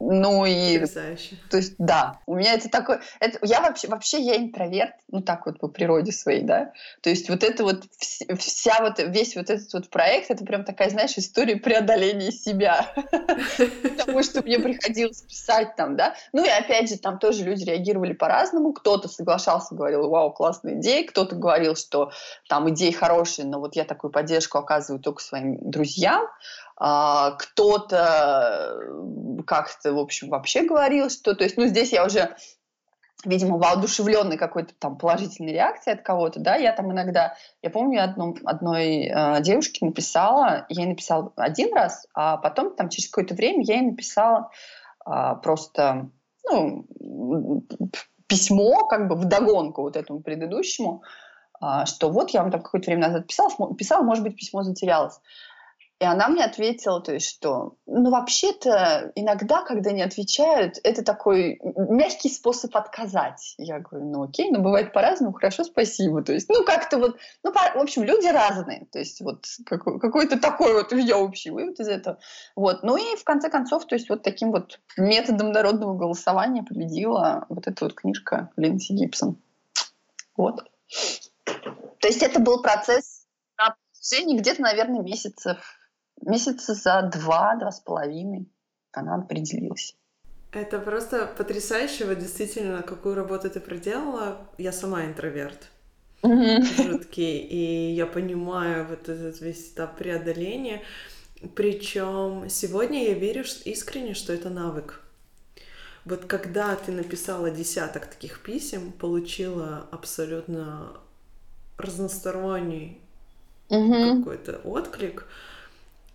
[0.00, 0.78] Ну и...
[0.78, 1.36] Потрясающе.
[1.50, 3.00] То есть, да, у меня это такое...
[3.18, 6.72] Это, я вообще, вообще я интроверт, ну так вот по природе своей, да.
[7.02, 7.84] То есть вот это вот,
[8.38, 12.92] вся вот, весь вот этот вот проект, это прям такая, знаешь, история преодоления себя.
[12.96, 16.14] Потому что мне приходилось писать там, да.
[16.32, 18.72] Ну и опять же, там тоже люди реагировали по-разному.
[18.72, 21.06] Кто-то соглашался, говорил, вау, классная идея.
[21.06, 22.12] Кто-то говорил, что
[22.48, 26.28] там идеи хорошие, но вот я такую поддержку оказываю только своим друзьям.
[26.80, 31.34] А, кто-то э, как-то, в общем, вообще говорил, что...
[31.34, 32.36] То есть, ну, здесь я уже
[33.24, 38.36] видимо, воодушевленной какой-то там положительной реакцией от кого-то, да, я там иногда, я помню, одну,
[38.44, 43.64] одной э, девушке написала, я ей написала один раз, а потом там через какое-то время
[43.64, 44.50] я ей написала
[45.04, 46.10] э, просто,
[46.48, 46.86] ну,
[48.28, 51.02] письмо, как бы вдогонку вот этому предыдущему,
[51.60, 55.18] э, что вот я вам там какое-то время назад писала, писала, может быть, письмо затерялось.
[56.00, 61.58] И она мне ответила, то есть что, ну вообще-то иногда, когда не отвечают, это такой
[61.60, 63.56] мягкий способ отказать.
[63.58, 66.22] Я говорю, ну окей, но бывает по-разному, хорошо, спасибо.
[66.22, 68.86] То есть, ну как-то вот, ну по, в общем, люди разные.
[68.92, 72.18] То есть вот какой, какой-то такой вот я общий вывод из этого.
[72.54, 72.84] Вот.
[72.84, 77.66] Ну и в конце концов, то есть вот таким вот методом народного голосования победила вот
[77.66, 79.36] эта вот книжка Линдси Гибсон.
[80.36, 80.62] Вот.
[81.44, 83.26] То есть это был процесс
[83.58, 85.58] на протяжении где-то, наверное, месяцев
[86.22, 88.48] месяца за два, два с половиной
[88.92, 89.96] она определилась.
[90.52, 94.48] Это просто потрясающе, вот действительно, какую работу ты проделала.
[94.56, 95.68] Я сама интроверт.
[96.22, 97.38] Жуткий.
[97.38, 100.82] И я понимаю вот этот весь этап преодоления.
[101.54, 105.02] Причем сегодня я верю искренне, что это навык.
[106.04, 110.94] Вот когда ты написала десяток таких писем, получила абсолютно
[111.76, 113.00] разносторонний
[113.68, 115.26] какой-то отклик,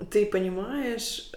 [0.10, 1.32] ты понимаешь,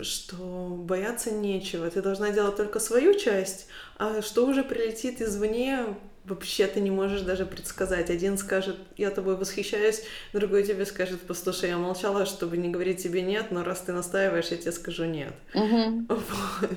[0.00, 1.88] что бояться нечего.
[1.90, 7.22] Ты должна делать только свою часть, а что уже прилетит извне, вообще ты не можешь
[7.22, 8.10] даже предсказать.
[8.10, 13.22] Один скажет, я тобой восхищаюсь, другой тебе скажет, послушай, я молчала, чтобы не говорить тебе
[13.22, 15.34] нет, но раз ты настаиваешь, я тебе скажу нет.
[15.54, 16.06] Угу.
[16.08, 16.70] Вот.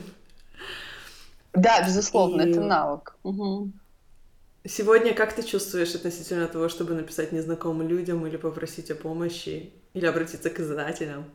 [1.54, 2.52] Да, безусловно, И...
[2.52, 3.15] это навык.
[3.23, 3.71] Угу.
[4.65, 9.71] Сегодня как ты чувствуешь относительно того, чтобы написать незнакомым людям или попросить о помощи?
[9.98, 11.26] Или обратиться к издателям?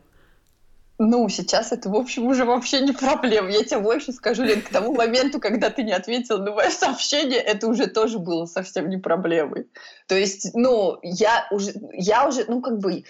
[0.99, 3.49] Ну, сейчас это, в общем, уже вообще не проблема.
[3.49, 7.39] Я тебе больше скажу, Лен, к тому моменту, когда ты не ответил на мое сообщение,
[7.39, 9.67] это уже тоже было совсем не проблемой.
[10.07, 13.03] То есть, ну, я уже, я уже, ну, как бы,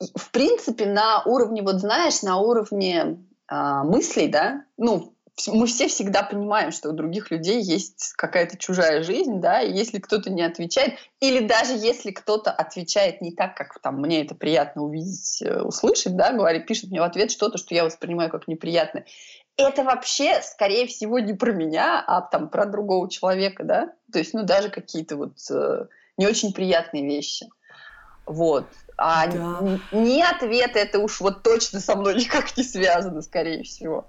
[0.00, 5.13] в принципе, на уровне, вот знаешь, на уровне а, мыслей, да, ну,
[5.48, 9.98] мы все всегда понимаем, что у других людей есть какая-то чужая жизнь, да, и если
[9.98, 14.82] кто-то не отвечает, или даже если кто-то отвечает не так, как там мне это приятно
[14.82, 19.06] увидеть, э, услышать, да, говорит, пишет мне в ответ что-то, что я воспринимаю как неприятное,
[19.56, 24.34] это вообще, скорее всего, не про меня, а там про другого человека, да, то есть,
[24.34, 27.48] ну, даже какие-то вот э, не очень приятные вещи.
[28.26, 28.66] Вот.
[28.96, 29.78] А да.
[29.92, 34.06] не ответ это уж вот точно со мной никак не связано, скорее всего.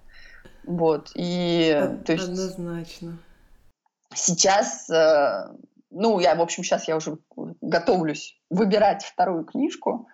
[0.68, 1.78] Вот, и...
[1.82, 3.18] Од- то есть, однозначно.
[4.14, 5.50] Сейчас, э,
[5.92, 7.18] ну, я, в общем, сейчас я уже
[7.62, 10.08] готовлюсь выбирать вторую книжку,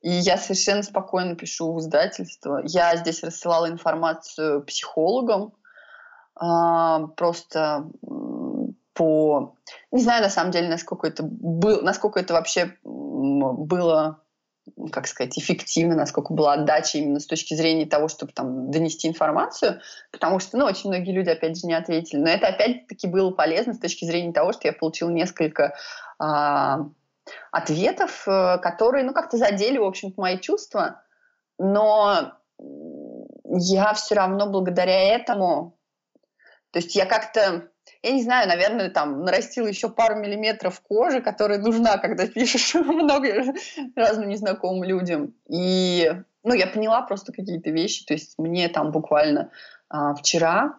[0.00, 2.60] и я совершенно спокойно пишу в издательство.
[2.64, 5.54] Я здесь рассылала информацию психологам,
[6.40, 7.88] э, просто
[8.94, 9.54] по...
[9.92, 14.22] Не знаю, на самом деле, насколько это, был, насколько это вообще было
[14.92, 19.80] как сказать, эффективно, насколько была отдача именно с точки зрения того, чтобы там донести информацию,
[20.12, 22.20] потому что, ну, очень многие люди, опять же, не ответили.
[22.20, 25.74] Но это, опять-таки, было полезно с точки зрения того, что я получила несколько
[26.18, 26.88] а,
[27.50, 31.02] ответов, э, которые, ну, как-то задели, в общем-то, мои чувства,
[31.58, 32.32] но
[33.44, 35.78] я все равно благодаря этому,
[36.70, 37.70] то есть я как-то
[38.02, 43.28] я не знаю, наверное, там нарастил еще пару миллиметров кожи, которая нужна, когда пишешь много
[43.96, 45.34] разным незнакомым людям.
[45.48, 46.12] И,
[46.44, 48.04] ну, я поняла просто какие-то вещи.
[48.04, 49.50] То есть мне там буквально
[49.88, 50.78] а, вчера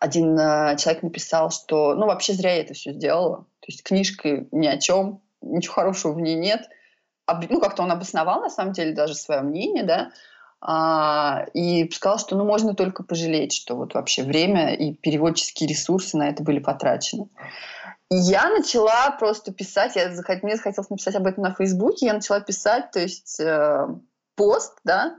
[0.00, 3.46] один а, человек написал, что, ну, вообще зря я это все сделала.
[3.60, 6.68] То есть книжка ни о чем, ничего хорошего в ней нет.
[7.50, 10.12] Ну, как-то он обосновал, на самом деле, даже свое мнение, да,
[10.62, 16.28] и сказал, что ну, можно только пожалеть, что вот вообще время и переводческие ресурсы на
[16.28, 17.28] это были потрачены.
[18.10, 20.08] И я начала просто писать, я,
[20.42, 23.88] мне захотелось написать об этом на Фейсбуке, я начала писать, то есть э,
[24.36, 25.16] пост, да,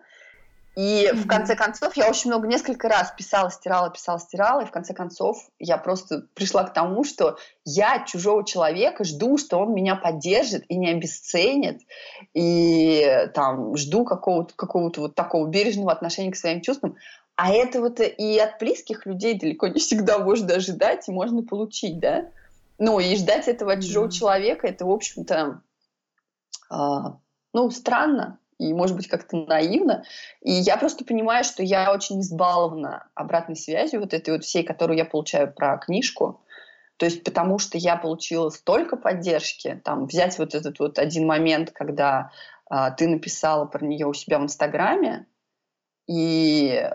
[0.78, 1.16] и mm-hmm.
[1.16, 4.94] в конце концов я очень много, несколько раз писала, стирала, писала, стирала, и в конце
[4.94, 9.96] концов я просто пришла к тому, что я от чужого человека жду, что он меня
[9.96, 11.82] поддержит и не обесценит,
[12.36, 16.96] и там жду какого-то какого вот такого бережного отношения к своим чувствам,
[17.36, 22.30] А этого-то и от близких людей далеко не всегда можно ожидать и можно получить, да?
[22.78, 25.60] Ну, и ждать этого от чужого человека, это, в общем-то,
[26.70, 26.76] э,
[27.54, 30.04] ну, странно и, может быть, как-то наивно.
[30.42, 34.98] И я просто понимаю, что я очень избалована обратной связью вот этой вот всей, которую
[34.98, 36.42] я получаю про книжку.
[36.98, 41.72] То есть потому что я получила столько поддержки, там, взять вот этот вот один момент,
[41.72, 42.32] когда
[42.72, 45.28] э, ты написала про нее у себя в Инстаграме,
[46.08, 46.90] и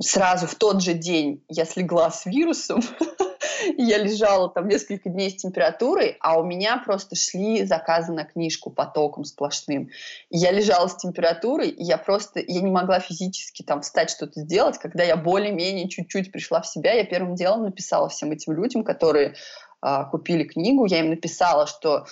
[0.00, 2.80] сразу в тот же день я слегла с вирусом,
[3.76, 8.70] я лежала там несколько дней с температурой, а у меня просто шли заказы на книжку
[8.70, 9.90] потоком сплошным.
[10.30, 14.78] Я лежала с температурой, и я просто, я не могла физически там встать что-то сделать.
[14.78, 19.34] Когда я более-менее чуть-чуть пришла в себя, я первым делом написала всем этим людям, которые
[19.82, 22.06] э, купили книгу, я им написала, что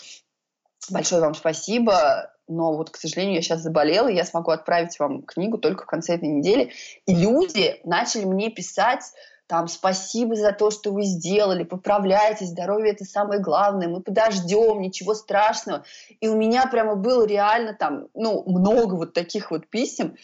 [0.91, 5.23] большое вам спасибо, но вот, к сожалению, я сейчас заболела, и я смогу отправить вам
[5.23, 6.73] книгу только в конце этой недели.
[7.07, 9.13] И люди начали мне писать
[9.47, 15.15] там, спасибо за то, что вы сделали, поправляйтесь, здоровье это самое главное, мы подождем, ничего
[15.15, 15.85] страшного.
[16.21, 20.17] И у меня прямо было реально там, ну, много вот таких вот писем,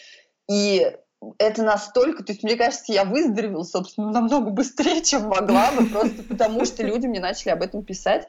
[0.50, 0.92] и
[1.38, 6.22] это настолько, то есть мне кажется, я выздоровела, собственно, намного быстрее, чем могла бы, просто
[6.24, 8.26] потому что люди мне начали об этом писать.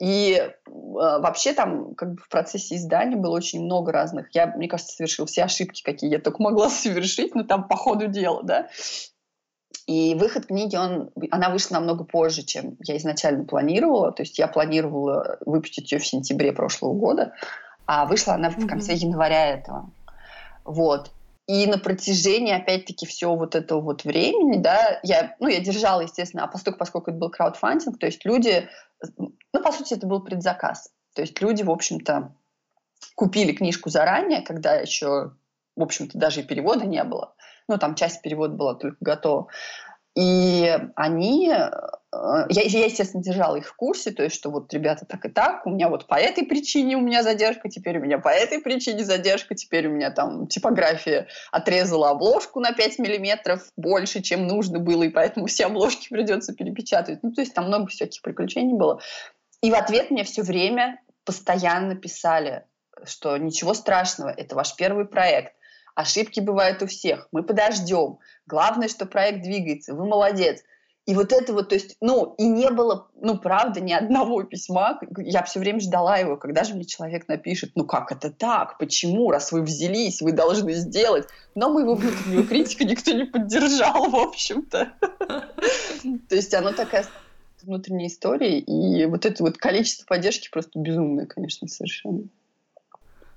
[0.00, 4.34] И э, вообще там как бы в процессе издания было очень много разных.
[4.34, 8.08] Я, мне кажется, совершила все ошибки, какие я только могла совершить, но там по ходу
[8.08, 8.68] дела, да.
[9.92, 14.10] И выход книги, он, она вышла намного позже, чем я изначально планировала.
[14.10, 17.34] То есть я планировала выпустить ее в сентябре прошлого года,
[17.84, 19.08] а вышла она в конце mm-hmm.
[19.08, 19.90] января этого.
[20.64, 21.10] Вот.
[21.46, 26.44] И на протяжении, опять-таки, всего вот этого вот времени, да, я, ну, я держала, естественно,
[26.44, 28.68] а поскольку, поскольку это был краудфандинг, то есть люди,
[29.18, 30.88] ну, по сути, это был предзаказ.
[31.14, 32.32] То есть люди, в общем-то,
[33.14, 35.32] купили книжку заранее, когда еще,
[35.76, 37.34] в общем-то, даже и перевода не было
[37.68, 39.48] ну, там часть перевода была только готова.
[40.14, 41.70] И они, э,
[42.12, 45.66] я, я, естественно, держала их в курсе, то есть, что вот, ребята, так и так,
[45.66, 49.04] у меня вот по этой причине у меня задержка, теперь у меня по этой причине
[49.04, 55.04] задержка, теперь у меня там типография отрезала обложку на 5 миллиметров больше, чем нужно было,
[55.04, 57.22] и поэтому все обложки придется перепечатывать.
[57.22, 59.00] Ну, то есть, там много всяких приключений было.
[59.62, 62.66] И в ответ мне все время постоянно писали,
[63.04, 65.54] что ничего страшного, это ваш первый проект,
[65.94, 67.28] Ошибки бывают у всех.
[67.32, 68.18] Мы подождем.
[68.46, 69.94] Главное, что проект двигается.
[69.94, 70.62] Вы молодец.
[71.04, 75.00] И вот это вот, то есть, ну, и не было, ну, правда, ни одного письма.
[75.16, 78.78] Я все время ждала его, когда же мне человек напишет, ну, как это так?
[78.78, 79.32] Почему?
[79.32, 81.26] Раз вы взялись, вы должны сделать.
[81.56, 84.92] Но моего внутреннего критика никто не поддержал, в общем-то.
[86.28, 87.04] То есть оно такая
[87.62, 92.28] внутренняя история, и вот это вот количество поддержки просто безумное, конечно, совершенно.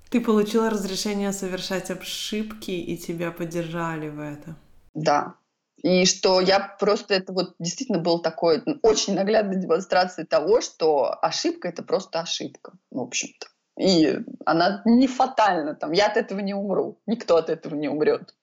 [0.10, 4.56] Ты получила разрешение совершать ошибки, и тебя поддержали в этом.
[4.94, 5.36] Да.
[5.84, 11.68] И что я просто, это вот действительно был такой очень наглядной демонстрацией того, что ошибка—
[11.70, 13.48] это просто ошибка, в общем-то.
[13.80, 18.34] И она не фатальна, там, я от этого не умру, никто от этого не умрет.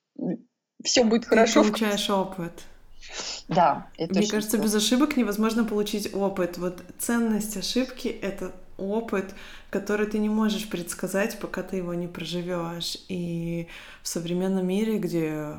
[0.85, 1.63] Все будет хорошо.
[1.63, 2.53] Ты получаешь опыт.
[3.49, 3.89] Да.
[3.97, 6.59] Это Мне кажется, без ошибок невозможно получить опыт.
[6.59, 9.35] Вот ценность ошибки— это опыт,
[9.71, 12.99] который ты не можешь предсказать, пока ты его не проживешь.
[13.09, 13.69] И
[14.03, 15.57] в современном мире, где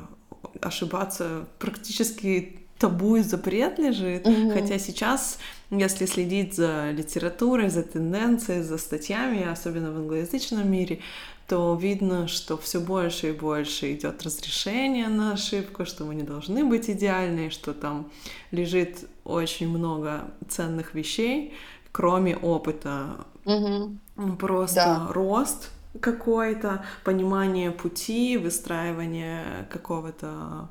[0.60, 4.52] ошибаться практически табу и запрет лежит, mm-hmm.
[4.52, 5.38] хотя сейчас,
[5.70, 11.00] если следить за литературой, за тенденцией, за статьями, особенно в англоязычном мире,
[11.46, 16.64] то видно, что все больше и больше идет разрешение на ошибку, что мы не должны
[16.64, 18.10] быть идеальны, что там
[18.50, 21.52] лежит очень много ценных вещей,
[21.94, 23.24] кроме опыта.
[23.44, 24.36] Угу.
[24.36, 25.12] Просто да.
[25.12, 30.70] рост какой-то, понимание пути, выстраивание какого-то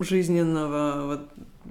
[0.00, 1.20] жизненного, вот,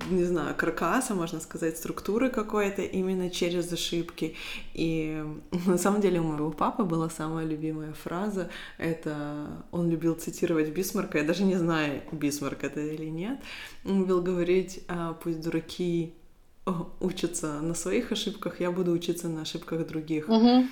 [0.09, 4.35] не знаю, каркаса, можно сказать, структуры какой-то именно через ошибки.
[4.73, 5.23] И
[5.67, 8.49] на самом деле у моего папы была самая любимая фраза.
[8.79, 11.19] Это он любил цитировать Бисмарка.
[11.19, 13.39] Я даже не знаю, Бисмарк это или нет.
[13.85, 16.15] Он любил говорить, «А, пусть дураки
[16.99, 20.29] учатся на своих ошибках, я буду учиться на ошибках других.
[20.29, 20.67] Угу.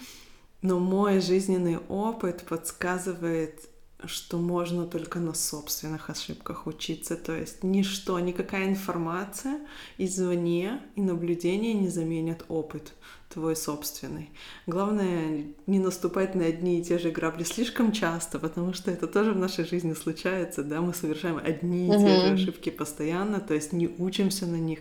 [0.61, 3.67] Но мой жизненный опыт подсказывает,
[4.05, 7.15] что можно только на собственных ошибках учиться.
[7.15, 9.59] То есть ничто, никакая информация
[9.97, 12.93] извне и наблюдение не заменят опыт
[13.33, 14.29] твой собственный.
[14.67, 19.33] Главное не наступать на одни и те же грабли слишком часто, потому что это тоже
[19.33, 23.73] в нашей жизни случается, да, мы совершаем одни и те же ошибки постоянно, то есть
[23.73, 24.79] не учимся на них,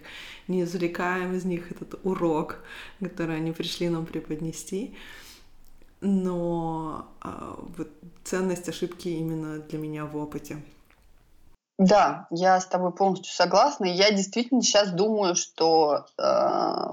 [0.49, 2.59] не извлекаем из них этот урок,
[3.01, 4.95] который они пришли нам преподнести.
[6.03, 7.89] Но а, вот
[8.25, 10.57] ценность ошибки именно для меня в опыте.
[11.81, 13.87] Да, я с тобой полностью согласна.
[13.87, 16.87] Я действительно сейчас думаю, что э,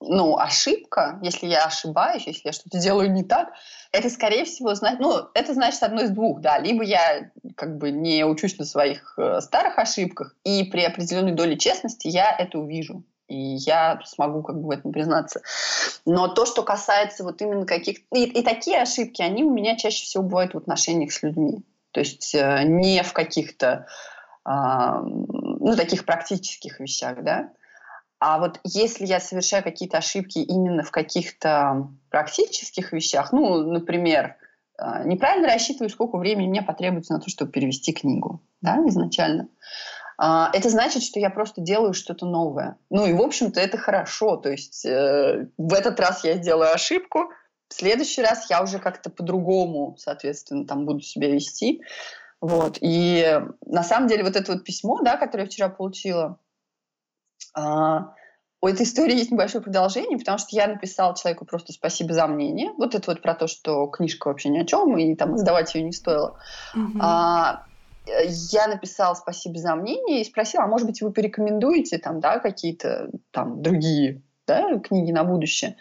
[0.00, 3.52] ну, ошибка, если я ошибаюсь, если я что-то делаю не так,
[3.92, 7.90] это, скорее всего, значит, ну, это значит одно из двух, да, либо я как бы
[7.90, 13.04] не учусь на своих э, старых ошибках, и при определенной доле честности я это увижу,
[13.28, 15.40] и я смогу как бы в этом признаться.
[16.04, 17.98] Но то, что касается вот именно каких...
[18.12, 21.64] И, и такие ошибки, они у меня чаще всего бывают в отношениях с людьми.
[21.92, 23.86] То есть э, не в каких-то,
[24.44, 27.50] э, ну, таких практических вещах, да,
[28.18, 34.36] а вот если я совершаю какие-то ошибки именно в каких-то практических вещах, ну, например,
[34.78, 39.48] а, неправильно рассчитываю, сколько времени мне потребуется на то, чтобы перевести книгу, да, изначально.
[40.18, 42.78] А, это значит, что я просто делаю что-то новое.
[42.90, 44.36] Ну и, в общем-то, это хорошо.
[44.36, 47.30] То есть э, в этот раз я сделаю ошибку,
[47.68, 51.82] в следующий раз я уже как-то по-другому, соответственно, там буду себя вести.
[52.40, 52.78] Вот.
[52.80, 56.38] И на самом деле вот это вот письмо, да, которое я вчера получила,
[57.56, 62.72] у этой истории есть небольшое продолжение, потому что я написала человеку просто спасибо за мнение.
[62.76, 65.82] Вот это вот про то, что книжка вообще ни о чем, и там издавать ее
[65.82, 66.38] не стоило.
[66.74, 66.98] Mm-hmm.
[67.00, 67.66] А,
[68.06, 73.10] я написала спасибо за мнение и спросила, а может быть вы порекомендуете там, да, какие-то
[73.30, 75.76] там другие да, книги на будущее.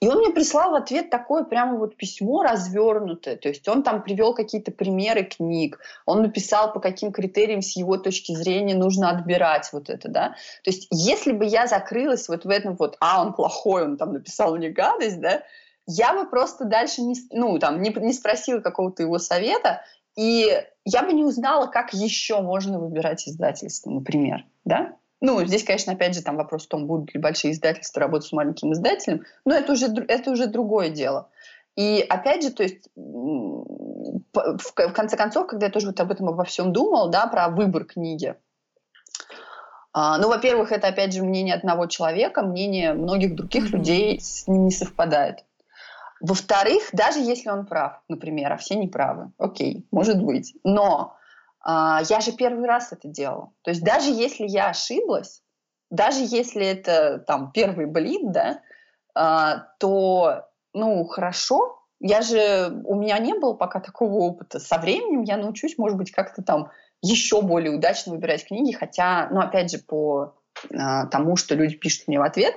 [0.00, 3.36] И он мне прислал в ответ такое прямо вот письмо развернутое.
[3.36, 5.80] То есть он там привел какие-то примеры книг.
[6.06, 10.28] Он написал, по каким критериям с его точки зрения нужно отбирать вот это, да.
[10.62, 14.12] То есть если бы я закрылась вот в этом вот, а, он плохой, он там
[14.12, 15.42] написал мне гадость, да,
[15.86, 19.82] я бы просто дальше не, ну, там, не, не спросила какого-то его совета,
[20.16, 20.48] и
[20.84, 24.96] я бы не узнала, как еще можно выбирать издательство, например, да.
[25.20, 28.32] Ну, здесь, конечно, опять же, там вопрос в том, будут ли большие издательства работать с
[28.32, 31.28] маленьким издателем, но это уже, это уже другое дело.
[31.74, 36.44] И опять же, то есть в конце концов, когда я тоже вот об этом обо
[36.44, 38.34] всем думала, да, про выбор книги,
[39.92, 43.76] а, ну, во-первых, это опять же мнение одного человека, мнение многих других mm-hmm.
[43.76, 45.44] людей с ним не совпадает.
[46.20, 51.16] Во-вторых, даже если он прав, например, а все не правы, окей, может быть, но
[51.70, 53.52] я же первый раз это делала.
[53.62, 55.42] То есть даже если я ошиблась,
[55.90, 58.60] даже если это там первый блин, да,
[59.14, 61.82] а, то, ну, хорошо.
[62.00, 64.60] Я же, у меня не было пока такого опыта.
[64.60, 66.70] Со временем я научусь, может быть, как-то там
[67.02, 70.34] еще более удачно выбирать книги, хотя, ну, опять же, по
[70.72, 72.54] а, тому, что люди пишут мне в ответ,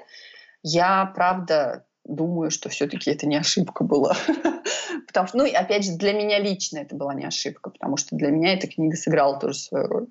[0.61, 4.15] я, правда, думаю, что все-таки это не ошибка была.
[5.07, 8.15] потому что, ну, и опять же, для меня лично это была не ошибка, потому что
[8.15, 10.07] для меня эта книга сыграла тоже свою роль.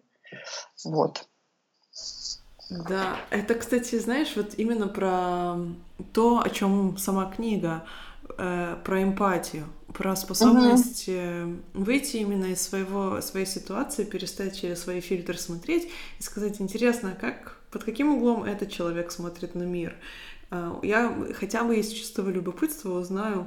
[0.84, 1.26] Вот.
[2.70, 5.56] Да, это, кстати, знаешь, вот именно про
[6.12, 7.84] то, о чем сама книга,
[8.38, 11.56] э, про эмпатию, про способность угу.
[11.74, 17.58] выйти именно из своего, своей ситуации, перестать через свои фильтры смотреть и сказать, интересно, как,
[17.72, 19.96] под каким углом этот человек смотрит на мир.
[20.50, 23.46] Э, я хотя бы из чистого любопытства узнаю,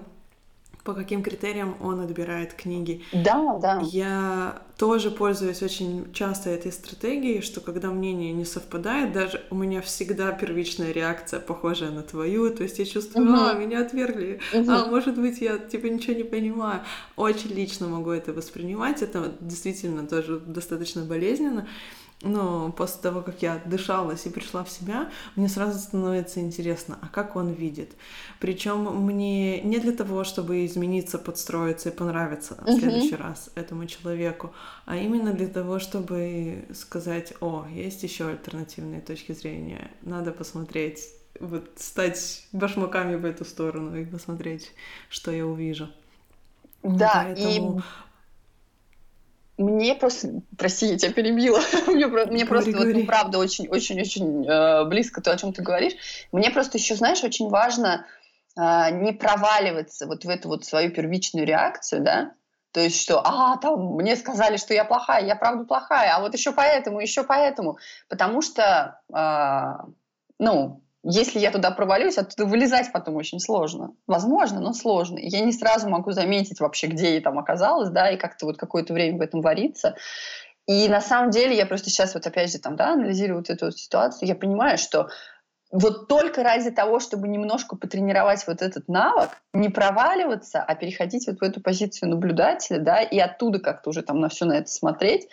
[0.83, 3.03] по каким критериям он отбирает книги.
[3.13, 3.81] Да, да.
[3.83, 9.81] Я тоже пользуюсь очень часто этой стратегией, что когда мнение не совпадает, даже у меня
[9.81, 13.39] всегда первичная реакция похожая на твою, то есть я чувствую, угу.
[13.39, 14.69] а, меня отвергли, угу.
[14.69, 16.81] а, может быть, я типа ничего не понимаю.
[17.15, 21.67] Очень лично могу это воспринимать, это действительно тоже достаточно болезненно
[22.23, 27.07] но после того, как я дышалась и пришла в себя, мне сразу становится интересно, а
[27.07, 27.91] как он видит.
[28.39, 34.53] Причем мне не для того, чтобы измениться, подстроиться и понравиться в следующий раз этому человеку,
[34.85, 41.09] а именно для того, чтобы сказать, о, есть еще альтернативные точки зрения, надо посмотреть,
[41.39, 44.71] вот стать башмаками в эту сторону и посмотреть,
[45.09, 45.89] что я увижу.
[46.83, 47.79] Да, Поэтому...
[47.79, 47.81] и
[49.57, 51.59] мне просто, прости, я тебя перебила.
[51.87, 55.93] мне, мне просто, вот, ну, правда, очень-очень-очень э, близко то, о чем ты говоришь.
[56.31, 58.05] Мне просто еще, знаешь, очень важно
[58.57, 62.31] э, не проваливаться вот в эту вот свою первичную реакцию, да,
[62.73, 66.33] то есть что, а, там, мне сказали, что я плохая, я правда плохая, а вот
[66.33, 67.77] еще поэтому, еще поэтому.
[68.09, 69.91] Потому что, э,
[70.39, 73.91] ну, если я туда провалюсь, оттуда вылезать потом очень сложно.
[74.07, 75.19] Возможно, но сложно.
[75.19, 78.93] Я не сразу могу заметить вообще, где я там оказалась, да, и как-то вот какое-то
[78.93, 79.95] время в этом вариться.
[80.65, 83.65] И на самом деле я просто сейчас вот опять же там, да, анализирую вот эту
[83.65, 85.09] вот ситуацию, я понимаю, что
[85.73, 91.39] вот только ради того, чтобы немножко потренировать вот этот навык, не проваливаться, а переходить вот
[91.39, 95.27] в эту позицию наблюдателя, да, и оттуда как-то уже там на все на это смотреть,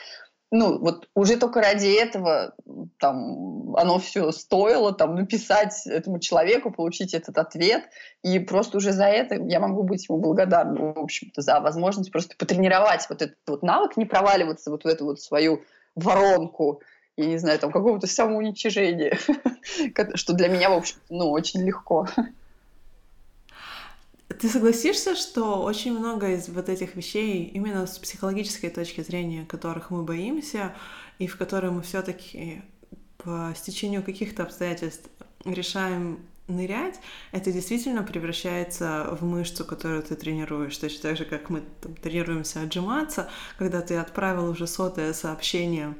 [0.50, 2.54] ну, вот уже только ради этого
[2.98, 7.84] там оно все стоило, там, написать этому человеку, получить этот ответ,
[8.22, 12.34] и просто уже за это я могу быть ему благодарна, в общем-то, за возможность просто
[12.36, 15.62] потренировать вот этот вот навык, не проваливаться вот в эту вот свою
[15.94, 16.82] воронку,
[17.16, 19.18] я не знаю, там какого-то самоуничижения,
[20.14, 22.08] что для меня, в общем ну, очень легко.
[24.40, 29.90] Ты согласишься, что очень много из вот этих вещей именно с психологической точки зрения, которых
[29.90, 30.74] мы боимся,
[31.18, 32.62] и в которые мы все-таки
[33.18, 35.10] по стечению каких-то обстоятельств
[35.44, 36.98] решаем нырять,
[37.32, 40.78] это действительно превращается в мышцу, которую ты тренируешь.
[40.78, 43.28] Точно так же, как мы там, тренируемся отжиматься,
[43.58, 45.94] когда ты отправил уже сотое сообщение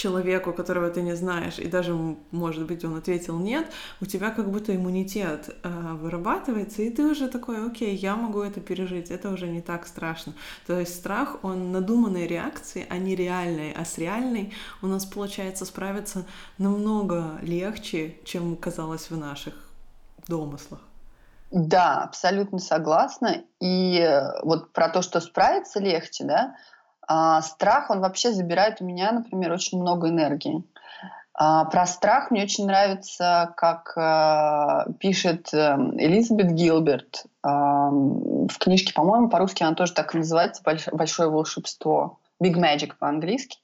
[0.00, 1.94] человеку, которого ты не знаешь, и даже,
[2.30, 3.66] может быть, он ответил нет,
[4.00, 8.60] у тебя как будто иммунитет э, вырабатывается, и ты уже такой, окей, я могу это
[8.60, 10.32] пережить, это уже не так страшно.
[10.66, 15.66] То есть страх, он надуманной реакции, а не реальной, а с реальной у нас получается
[15.66, 16.24] справиться
[16.58, 19.54] намного легче, чем казалось в наших
[20.26, 20.80] домыслах.
[21.50, 23.42] Да, абсолютно согласна.
[23.60, 26.54] И э, вот про то, что справиться легче, да,
[27.12, 30.62] а, страх, он вообще забирает у меня, например, очень много энергии.
[31.34, 38.94] А, про страх мне очень нравится, как а, пишет э, Элизабет Гилберт а, в книжке,
[38.94, 42.20] по-моему, по-русски она тоже так и называется «Большое волшебство».
[42.40, 43.58] Big Magic по-английски.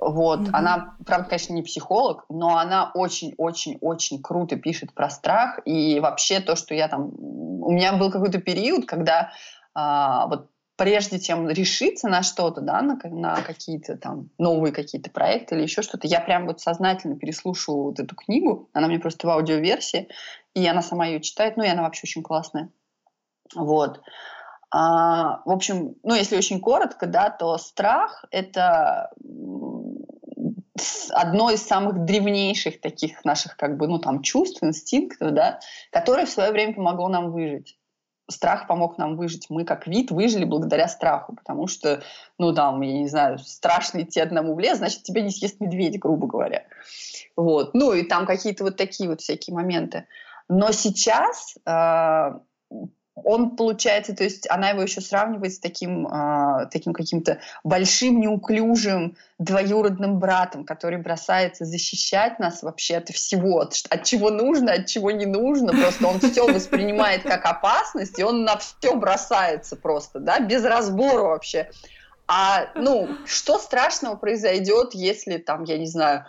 [0.00, 0.50] Вот, mm-hmm.
[0.52, 6.56] она, правда, конечно, не психолог, но она очень-очень-очень круто пишет про страх и вообще то,
[6.56, 9.30] что я там, у меня был какой-то период, когда
[9.74, 10.48] а, вот
[10.78, 15.82] прежде чем решиться на что-то, да, на, на какие-то там новые какие-то проекты или еще
[15.82, 20.08] что-то, я прям вот сознательно переслушиваю вот эту книгу, она мне просто в аудиоверсии,
[20.54, 22.70] и она сама ее читает, ну и она вообще очень классная.
[23.56, 24.00] Вот.
[24.70, 29.10] А, в общем, ну если очень коротко, да, то страх— это
[31.10, 35.58] одно из самых древнейших таких наших как бы, ну там чувств, инстинктов, да,
[35.90, 37.77] которое в свое время помогло нам выжить
[38.28, 39.46] страх помог нам выжить.
[39.48, 42.02] Мы как вид выжили благодаря страху, потому что,
[42.38, 45.98] ну, там, я не знаю, страшно идти одному в лес, значит, тебя не съест медведь,
[45.98, 46.66] грубо говоря.
[47.36, 47.74] Вот.
[47.74, 50.06] Ну, и там какие-то вот такие вот всякие моменты.
[50.48, 52.38] Но сейчас э,
[53.24, 59.16] он получается, то есть она его еще сравнивает с таким, э, таким каким-то большим, неуклюжим
[59.38, 65.10] двоюродным братом, который бросается защищать нас вообще от всего, от, от чего нужно, от чего
[65.10, 65.72] не нужно.
[65.72, 71.22] Просто он все воспринимает как опасность, и он на все бросается просто, да, без разбора
[71.22, 71.70] вообще.
[72.26, 76.26] А, ну, что страшного произойдет, если там, я не знаю,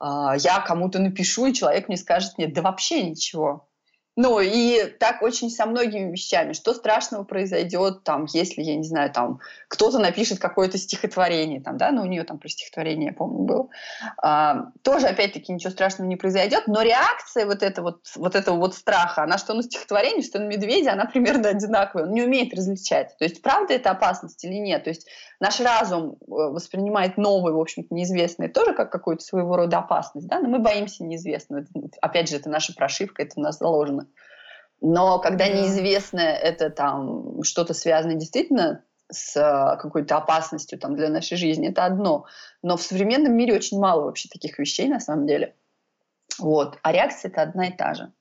[0.00, 0.04] э,
[0.38, 3.68] я кому-то напишу, и человек мне скажет, нет, да вообще ничего
[4.16, 6.54] ну, и так очень со многими вещами.
[6.54, 11.90] Что страшного произойдет, там, если, я не знаю, там, кто-то напишет какое-то стихотворение, там, да,
[11.90, 13.68] ну, у нее там про стихотворение, я помню, было.
[14.16, 18.74] А, тоже, опять-таки, ничего страшного не произойдет, но реакция вот, это вот, вот этого вот
[18.74, 22.06] страха, она что на стихотворение, что на медведя, она примерно одинаковая.
[22.06, 23.14] Он не умеет различать.
[23.18, 24.84] То есть, правда это опасность или нет?
[24.84, 25.06] То есть,
[25.40, 30.40] наш разум э, воспринимает новое, в общем-то, неизвестное тоже как какую-то своего рода опасность, да,
[30.40, 31.66] но мы боимся неизвестного.
[32.00, 34.05] Опять же, это наша прошивка, это у нас заложено.
[34.80, 41.36] Но когда неизвестное это там что-то связано действительно с э, какой-то опасностью там, для нашей
[41.36, 42.26] жизни, это одно.
[42.62, 45.54] Но в современном мире очень мало вообще таких вещей на самом деле.
[46.38, 46.78] Вот.
[46.82, 48.12] А реакция это одна и та же.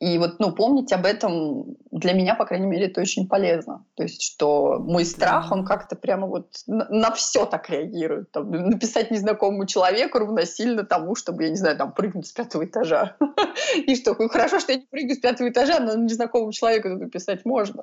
[0.00, 3.84] И вот, ну, помнить об этом для меня, по крайней мере, это очень полезно.
[3.96, 8.30] То есть, что мой страх, он как-то прямо вот на, на все так реагирует.
[8.30, 13.16] Там, написать незнакомому человеку равносильно тому, чтобы, я не знаю, там, прыгнуть с пятого этажа.
[13.86, 17.82] И что, хорошо, что я не прыгну с пятого этажа, но незнакомому человеку написать можно.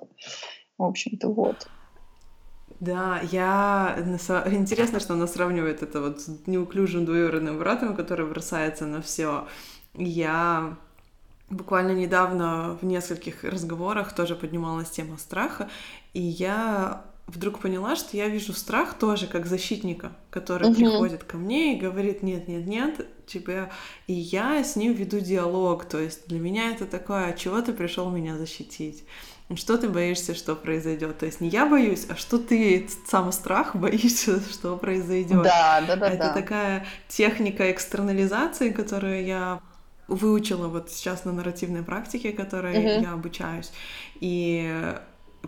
[0.77, 1.67] В общем-то, вот.
[2.79, 3.97] Да, я...
[4.51, 9.47] Интересно, что она сравнивает это вот с неуклюжим двоюродным братом, который бросается на все.
[9.93, 10.77] Я
[11.49, 15.69] Буквально недавно в нескольких разговорах тоже поднималась тема страха,
[16.13, 20.75] и я вдруг поняла, что я вижу страх тоже как защитника, который угу.
[20.75, 23.71] приходит ко мне и говорит нет, нет, нет, тебя,
[24.07, 28.09] и я с ним веду диалог, то есть для меня это такое, чего ты пришел
[28.11, 29.03] меня защитить?
[29.53, 31.19] Что ты боишься, что произойдет?
[31.19, 35.43] То есть не я боюсь, а что ты сам страх боишься, что произойдет?
[35.43, 36.07] Да, да, да.
[36.07, 36.33] Это да.
[36.33, 39.61] такая техника экстернализации, которую я
[40.07, 43.01] выучила вот сейчас на нарративной практике, которой uh-huh.
[43.01, 43.71] я обучаюсь.
[44.19, 44.93] И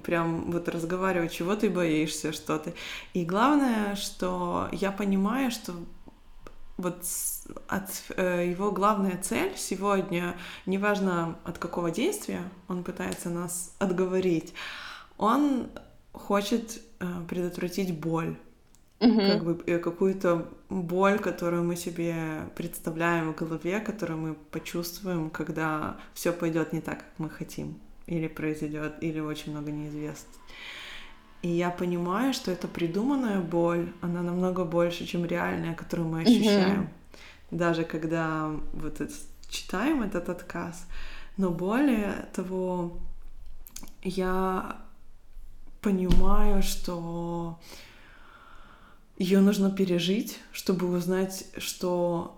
[0.04, 2.74] прям вот разговаривать, чего ты боишься, что ты.
[3.14, 5.74] И главное, что я понимаю, что
[6.78, 7.04] вот
[7.68, 10.36] от э, его главная цель сегодня,
[10.66, 14.54] неважно от какого действия он пытается нас отговорить,
[15.18, 15.70] он
[16.12, 18.38] хочет э, предотвратить боль
[19.00, 19.20] угу.
[19.20, 25.98] как бы э, какую-то боль, которую мы себе представляем в голове, которую мы почувствуем, когда
[26.14, 30.36] все пойдет не так, как мы хотим, или произойдет, или очень много неизвестных.
[31.44, 36.82] И я понимаю, что это придуманная боль, она намного больше, чем реальная, которую мы ощущаем.
[36.82, 37.58] Mm-hmm.
[37.58, 39.14] Даже когда вот это,
[39.50, 40.88] читаем этот отказ.
[41.38, 42.98] Но более того,
[44.02, 44.78] я
[45.82, 47.60] понимаю, что
[49.18, 52.38] ее нужно пережить, чтобы узнать, что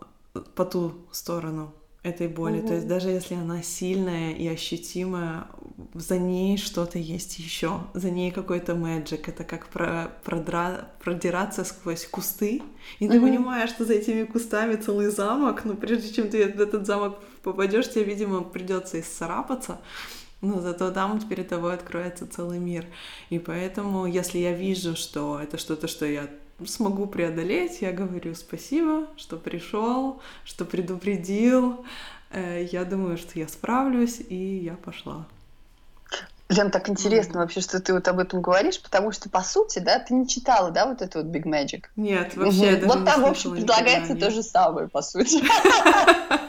[0.55, 1.73] по ту сторону
[2.03, 2.59] этой боли.
[2.59, 2.67] Угу.
[2.67, 5.47] То есть даже если она сильная и ощутимая,
[5.93, 9.27] за ней что-то есть еще, за ней какой-то мэджик.
[9.27, 12.61] Это как про, продра, продираться сквозь кусты,
[12.99, 13.13] и угу.
[13.13, 17.19] ты понимаешь, что за этими кустами целый замок, но прежде чем ты в этот замок
[17.43, 19.80] попадешь, тебе, видимо, придется исцарапаться.
[20.41, 22.86] Но зато там перед тобой откроется целый мир.
[23.30, 26.30] И поэтому, если я вижу, что это что-то, что я
[26.66, 31.86] смогу преодолеть, я говорю спасибо, что пришел, что предупредил.
[32.32, 35.26] Э, я думаю, что я справлюсь, и я пошла.
[36.49, 37.41] Лен, так интересно mm-hmm.
[37.41, 40.72] вообще, что ты вот об этом говоришь, потому что, по сути, да, ты не читала,
[40.72, 41.86] да, вот это вот Big Magic?
[41.95, 42.86] Нет, вообще mm-hmm.
[42.88, 45.43] Вот там, в общем, предлагается то же самое, по сути.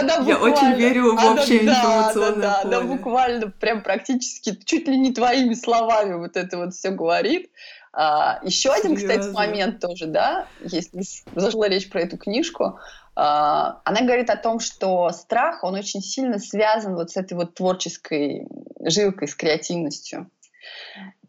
[0.00, 0.28] Она буквально...
[0.28, 5.12] Я очень верю в общее информационное да, да, Она буквально прям практически чуть ли не
[5.12, 7.50] твоими словами вот это вот все говорит.
[7.92, 11.02] А, еще один, кстати, момент тоже, да, если
[11.34, 12.78] зашла речь про эту книжку,
[13.14, 17.54] а, она говорит о том, что страх, он очень сильно связан вот с этой вот
[17.54, 18.46] творческой
[18.80, 20.30] жилкой, с креативностью.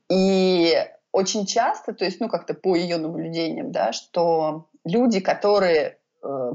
[0.09, 0.75] И
[1.13, 5.96] очень часто, то есть, ну, как-то по ее наблюдениям, да, что люди, которые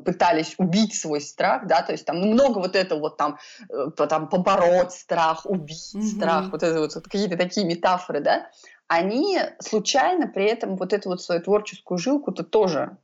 [0.05, 3.39] пытались убить свой страх, да, то есть там ну, много вот этого вот там,
[3.71, 6.03] э, там побороть страх, убить mm-hmm.
[6.03, 8.49] страх, вот это вот, вот какие-то такие метафоры, да,
[8.89, 12.97] они случайно при этом вот эту вот свою творческую жилку-то тоже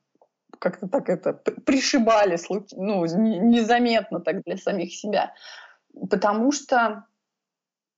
[0.59, 2.39] как-то так это пришибали,
[2.73, 5.33] ну, незаметно так для самих себя.
[6.11, 7.05] Потому что,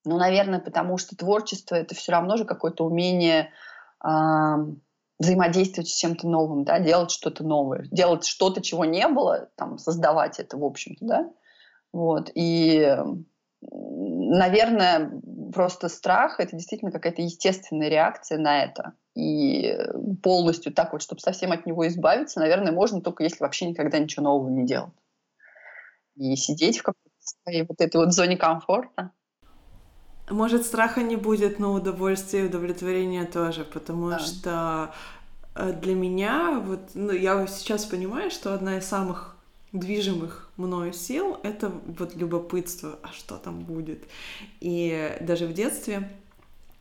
[0.04, 3.52] ну, наверное, потому что творчество— это все равно же какое-то умение
[5.20, 10.40] взаимодействовать с чем-то новым, да, делать что-то новое, делать что-то, чего не было, там, создавать
[10.40, 11.30] это, в общем-то, да,
[11.92, 12.96] вот, и,
[13.60, 15.20] наверное,
[15.52, 19.76] просто страх— это действительно какая-то естественная реакция на это, и
[20.22, 24.24] полностью так вот, чтобы совсем от него избавиться, наверное, можно только если вообще никогда ничего
[24.24, 24.94] нового не делать.
[26.16, 29.10] И сидеть в какой-то своей вот этой вот зоне комфорта.
[30.30, 34.18] Может, страха не будет, но удовольствие и удовлетворение тоже, потому да.
[34.18, 34.94] что
[35.54, 39.36] э, для меня, вот, ну, я сейчас понимаю, что одна из самых
[39.72, 44.04] движимых мною сил— это вот любопытство, а что там будет.
[44.60, 46.10] И даже в детстве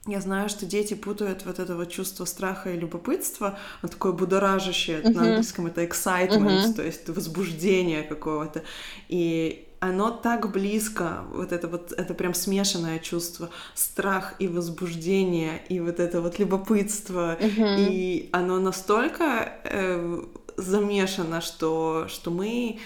[0.07, 5.01] я знаю, что дети путают вот это вот чувство страха и любопытства, вот такое будоражащее,
[5.01, 5.13] uh-huh.
[5.13, 6.73] на английском это excitement, uh-huh.
[6.73, 8.63] то есть возбуждение какого-то.
[9.07, 15.79] И оно так близко, вот это вот, это прям смешанное чувство, страх и возбуждение, и
[15.79, 17.87] вот это вот любопытство, mm-hmm.
[17.89, 20.21] и оно настолько э,
[20.57, 22.79] замешано, что, что мы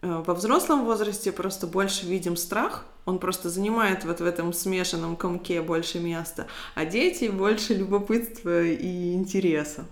[0.00, 5.16] э, во взрослом возрасте просто больше видим страх, он просто занимает вот в этом смешанном
[5.16, 9.84] комке больше места, а дети больше любопытства и интереса.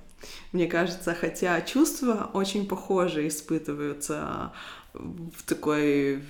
[0.52, 4.52] Мне кажется, хотя чувства очень похожие испытываются
[4.92, 6.22] в такой,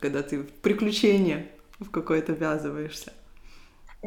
[0.00, 1.48] когда ты в приключение
[1.78, 3.12] в какое-то ввязываешься.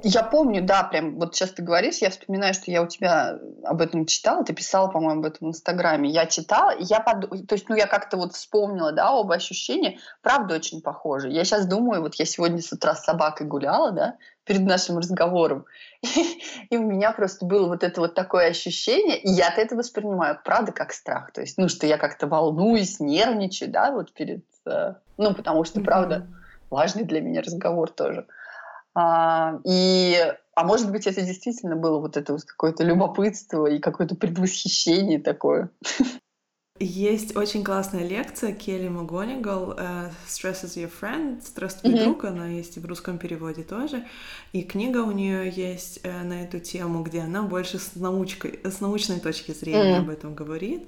[0.04, 3.80] Я помню, да, прям вот сейчас ты говоришь, я вспоминаю, что я у тебя об
[3.80, 6.10] этом читала, ты писала, по-моему, об этом в Инстаграме.
[6.10, 7.30] Я читала, я под...
[7.48, 11.30] то есть, ну, я как-то вот вспомнила, да, оба ощущения, правда, очень похожи.
[11.30, 15.66] Я сейчас думаю, вот я сегодня с утра с собакой гуляла, да, перед нашим разговором,
[16.02, 16.08] и,
[16.70, 20.72] и у меня просто было вот это вот такое ощущение, и я это воспринимаю, правда,
[20.72, 21.32] как страх.
[21.32, 24.44] То есть, ну, что я как-то волнуюсь, нервничаю, да, вот перед...
[24.66, 26.28] Э, ну, потому что, правда,
[26.70, 28.28] важный для меня разговор тоже.
[28.94, 30.16] А, и,
[30.56, 35.70] а может быть, это действительно было вот это вот какое-то любопытство и какое-то предвосхищение такое.
[36.78, 42.04] Есть очень классная лекция Келли Магонигал uh, «Stress is your friend», «Стресс твой mm-hmm.
[42.04, 44.04] друг», она есть и в русском переводе тоже.
[44.52, 48.82] И книга у нее есть uh, на эту тему, где она больше с, научкой, с
[48.82, 50.02] научной точки зрения mm-hmm.
[50.02, 50.84] об этом говорит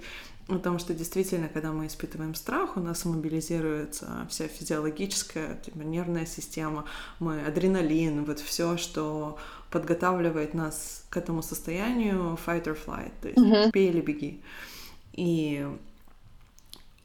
[0.50, 6.26] о том, что действительно, когда мы испытываем страх, у нас мобилизируется вся физиологическая типа, нервная
[6.26, 6.84] система,
[7.20, 9.38] мы адреналин, вот все, что
[9.72, 13.72] подготавливает нас к этому состоянию fight or flight, то есть mm-hmm.
[13.72, 14.42] пей или беги.
[15.18, 15.68] И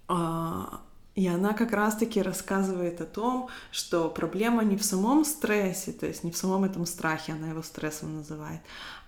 [0.08, 0.80] а,
[1.14, 6.24] И она как раз-таки рассказывает о том, что проблема не в самом стрессе, то есть
[6.24, 8.60] не в самом этом страхе, она его стрессом называет,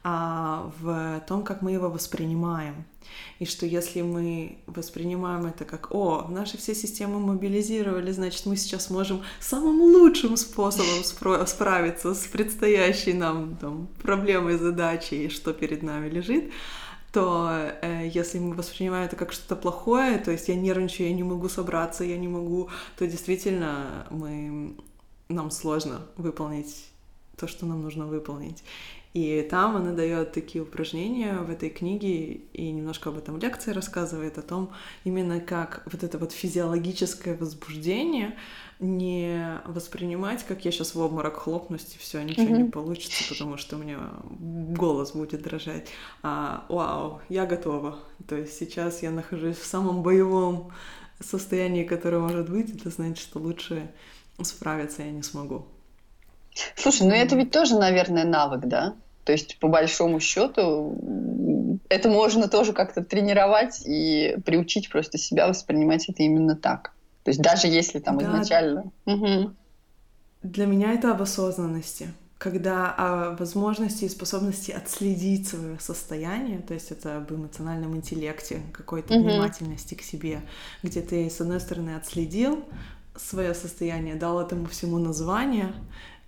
[0.02, 2.84] а в том, как мы его воспринимаем.
[3.40, 8.90] И что если мы воспринимаем это как, о, наши все системы мобилизировали, значит, мы сейчас
[8.90, 16.11] можем самым лучшим способом спро- справиться с предстоящей нам там, проблемой, задачей, что перед нами
[16.11, 16.52] лежит,
[17.14, 17.48] то
[17.80, 21.48] э, если мы воспринимаем это как что-то плохое, то есть я нервничаю, я не могу
[21.48, 24.74] собраться, я не могу, то действительно мы,
[25.28, 26.86] нам сложно выполнить
[27.36, 28.64] то, что нам нужно выполнить.
[29.12, 34.36] И там она дает такие упражнения в этой книге и немножко об этом лекции рассказывает
[34.38, 34.72] о том,
[35.04, 38.36] именно как вот это вот физиологическое возбуждение
[38.85, 42.62] не воспринимать, как я сейчас в обморок хлопнусь, и все, ничего mm-hmm.
[42.62, 43.99] не получится, потому что у меня
[44.30, 45.89] голос будет дрожать.
[46.22, 47.99] А, вау, я готова.
[48.28, 50.72] То есть сейчас я нахожусь в самом боевом
[51.20, 53.91] состоянии, которое может быть, это значит, что лучше
[54.43, 55.66] справиться я не смогу.
[56.76, 58.95] Слушай, ну это ведь тоже, наверное, навык, да?
[59.24, 66.09] То есть, по большому счету, это можно тоже как-то тренировать и приучить просто себя воспринимать
[66.09, 66.93] это именно так.
[67.25, 68.27] То есть, даже если там да.
[68.27, 68.93] изначально...
[69.07, 69.51] Угу.
[70.43, 72.09] Для меня это об осознанности
[72.45, 79.14] когда о возможности и способности отследить свое состояние, то есть это об эмоциональном интеллекте, какой-то
[79.14, 79.22] mm-hmm.
[79.22, 80.43] внимательности к себе,
[80.83, 82.62] где ты, с одной стороны, отследил
[83.16, 85.72] свое состояние, дал этому всему название,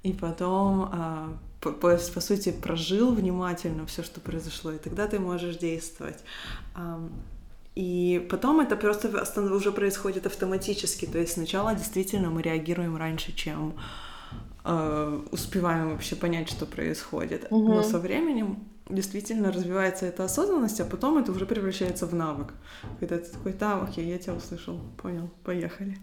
[0.02, 5.18] и потом а, по, по, по сути, прожил внимательно все, что произошло, и тогда ты
[5.18, 6.18] можешь действовать.
[7.76, 11.04] И потом это просто уже происходит автоматически.
[11.04, 13.74] То есть сначала действительно мы реагируем раньше, чем
[14.64, 17.46] э, успеваем вообще понять, что происходит.
[17.50, 17.74] Угу.
[17.74, 22.54] Но со временем действительно развивается эта осознанность, а потом это уже превращается в навык.
[22.98, 25.98] Когда ты такой, да, окей, я тебя услышал, понял, поехали.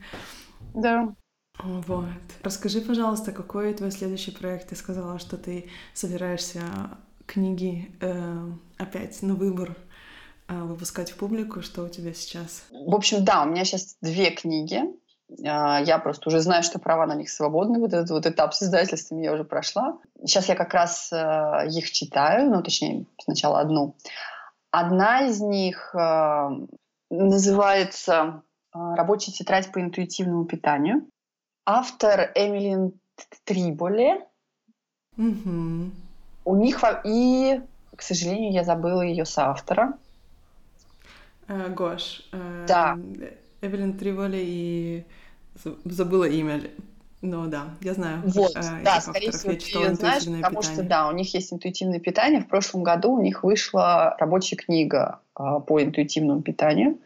[0.75, 1.15] Да.
[1.63, 2.05] Вот.
[2.43, 4.69] Расскажи, пожалуйста, какой твой следующий проект?
[4.69, 6.61] Ты сказала, что ты собираешься
[7.25, 9.75] книги э, опять на выбор
[10.63, 11.61] выпускать в публику.
[11.61, 12.63] Что у тебя сейчас?
[12.71, 14.81] В общем, да, у меня сейчас две книги.
[15.45, 17.79] А, я просто уже знаю, что права на них свободны.
[17.79, 19.97] Вот этот вот этап с издательствами я уже прошла.
[20.21, 23.95] Сейчас я как раз э, их читаю, ну, точнее, сначала одну.
[24.71, 26.49] Одна из них э,
[27.09, 28.43] называется
[28.73, 31.07] «Рабочая тетрадь по интуитивному питанию».
[31.65, 32.93] Автор Эмилин
[33.43, 34.25] Триболе.
[35.17, 35.91] Угу.
[36.45, 37.61] У них и,
[37.95, 39.97] к сожалению, я забыла ее соавтора.
[41.47, 42.21] Э, Гош.
[42.31, 42.97] Э, да.
[43.61, 45.05] Эвелин Триболе и
[45.85, 46.61] забыла имя.
[47.21, 48.21] Ну да, я знаю.
[48.25, 50.61] Вот, э, да, скорее всего, ты ее знаешь, потому питание.
[50.61, 52.41] что да, у них есть интуитивное питание.
[52.41, 56.99] В прошлом году у них вышла рабочая книга э, по интуитивному питанию.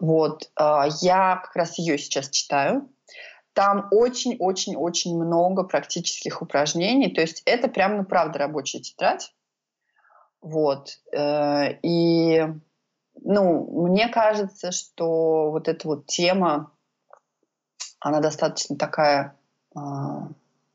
[0.00, 2.88] Вот, э, я как раз ее сейчас читаю.
[3.52, 7.10] Там очень-очень-очень много практических упражнений.
[7.10, 9.34] То есть это прям, ну, правда, рабочая тетрадь.
[10.40, 11.00] Вот.
[11.12, 12.46] Э, и,
[13.22, 16.72] ну, мне кажется, что вот эта вот тема,
[18.00, 19.36] она достаточно такая
[19.74, 20.28] а,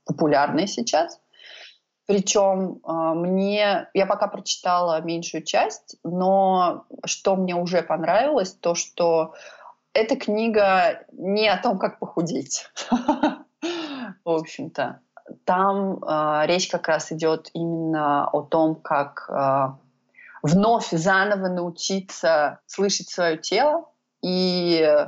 [0.05, 1.19] популярная сейчас.
[2.05, 9.33] Причем а, мне, я пока прочитала меньшую часть, но что мне уже понравилось, то что
[9.93, 12.69] эта книга не о том, как похудеть.
[12.91, 14.99] В общем-то,
[15.45, 19.84] там э, речь как раз идет именно о том, как э,
[20.45, 23.85] вновь заново научиться слышать свое тело.
[24.21, 25.07] И,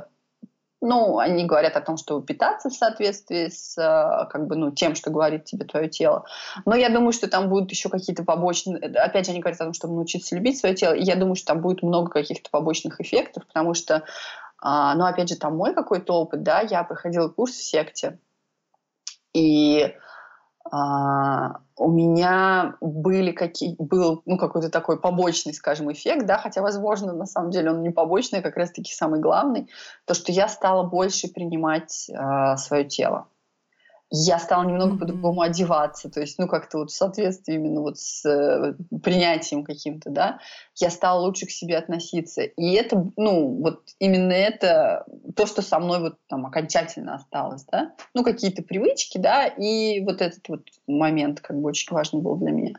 [0.80, 4.94] ну, они говорят о том, что питаться в соответствии с э, как бы, ну, тем,
[4.94, 6.24] что говорит тебе твое тело.
[6.64, 8.78] Но я думаю, что там будут еще какие-то побочные...
[8.78, 10.94] Опять же, они говорят о том, чтобы научиться любить свое тело.
[10.94, 14.04] И я думаю, что там будет много каких-то побочных эффектов, потому что
[14.60, 18.18] а, но опять же, там мой какой-то опыт, да, я проходила курс в секте,
[19.32, 19.94] и
[20.70, 27.26] у меня были какие, был ну, какой-то такой побочный, скажем, эффект, да, хотя, возможно, на
[27.26, 29.68] самом деле он не побочный, а как раз-таки самый главный,
[30.04, 33.28] то, что я стала больше принимать а, свое тело
[34.10, 34.98] я стала немного mm-hmm.
[34.98, 40.10] по-другому одеваться, то есть, ну, как-то вот в соответствии именно вот с э, принятием каким-то,
[40.10, 40.38] да,
[40.76, 42.42] я стала лучше к себе относиться.
[42.42, 45.04] И это, ну, вот именно это
[45.36, 50.22] то, что со мной вот там окончательно осталось, да, ну, какие-то привычки, да, и вот
[50.22, 52.74] этот вот момент как бы очень важный был для меня.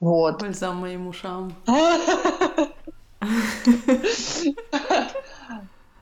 [0.00, 0.42] Вот.
[0.42, 1.52] Бальзам моим ушам.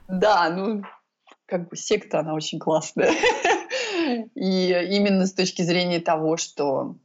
[0.08, 0.82] Да, ну,
[1.46, 3.12] как бы секта, она очень классная.
[4.34, 6.96] И именно с точки зрения того, что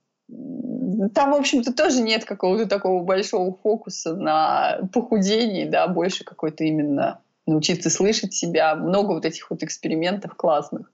[1.14, 7.22] там, в общем-то, тоже нет какого-то такого большого фокуса на похудении, да, больше какой-то именно
[7.46, 8.76] научиться слышать себя.
[8.76, 10.92] Много вот этих вот экспериментов классных,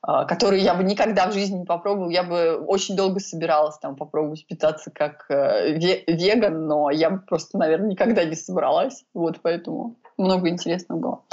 [0.00, 2.10] а, которые я бы никогда в жизни не попробовала.
[2.10, 5.76] Я бы очень долго собиралась там попробовать питаться как э,
[6.06, 9.04] веган, но я бы просто, наверное, никогда не собралась.
[9.14, 11.24] Вот поэтому много интересного было.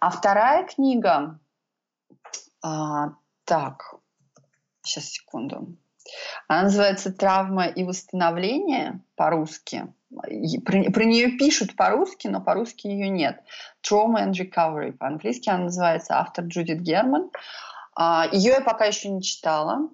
[0.00, 1.38] А вторая книга...
[3.44, 3.94] Так,
[4.82, 5.76] сейчас секунду.
[6.48, 9.92] Она называется «Травма и восстановление» по-русски.
[10.10, 13.40] Про, про нее пишут по-русски, но по-русски ее нет.
[13.82, 14.92] Trauma and Recovery.
[14.92, 17.30] По-английски она называется автор Джудит Герман.
[17.96, 19.88] А, ее я пока еще не читала.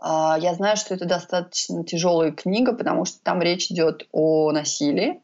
[0.00, 5.22] А, я знаю, что это достаточно тяжелая книга, потому что там речь идет о насилии.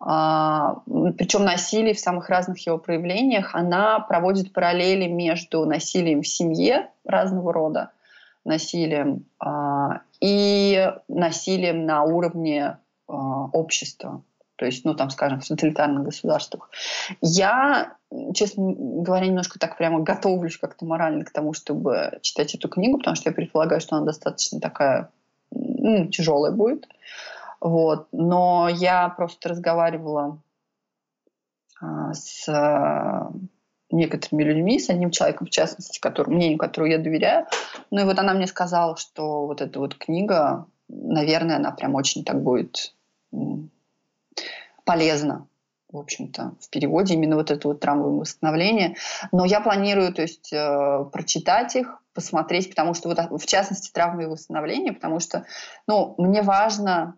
[0.00, 0.82] А,
[1.18, 3.54] Причем насилие в самых разных его проявлениях.
[3.54, 7.90] Она проводит параллели между насилием в семье разного рода,
[8.44, 9.26] насилием
[10.20, 14.22] и насилием на уровне общества
[14.60, 16.68] то есть, ну, там, скажем, в тоталитарных государствах.
[17.22, 17.94] Я,
[18.34, 23.16] честно говоря, немножко так прямо готовлюсь как-то морально к тому, чтобы читать эту книгу, потому
[23.16, 25.08] что я предполагаю, что она достаточно такая
[25.50, 26.86] ну, тяжелая будет.
[27.60, 28.08] Вот.
[28.12, 30.40] Но я просто разговаривала
[31.80, 33.30] а, с а,
[33.90, 37.46] некоторыми людьми, с одним человеком, в частности, который, мнению которого я доверяю.
[37.90, 42.24] Ну и вот она мне сказала, что вот эта вот книга, наверное, она прям очень
[42.24, 42.94] так будет
[44.84, 45.46] полезно
[45.92, 48.96] в общем-то, в переводе именно вот это вот травмовое восстановление.
[49.32, 54.24] Но я планирую, то есть, э, прочитать их, посмотреть, потому что вот в частности травмы
[54.24, 55.46] и восстановление, потому что,
[55.86, 57.16] ну, мне важно,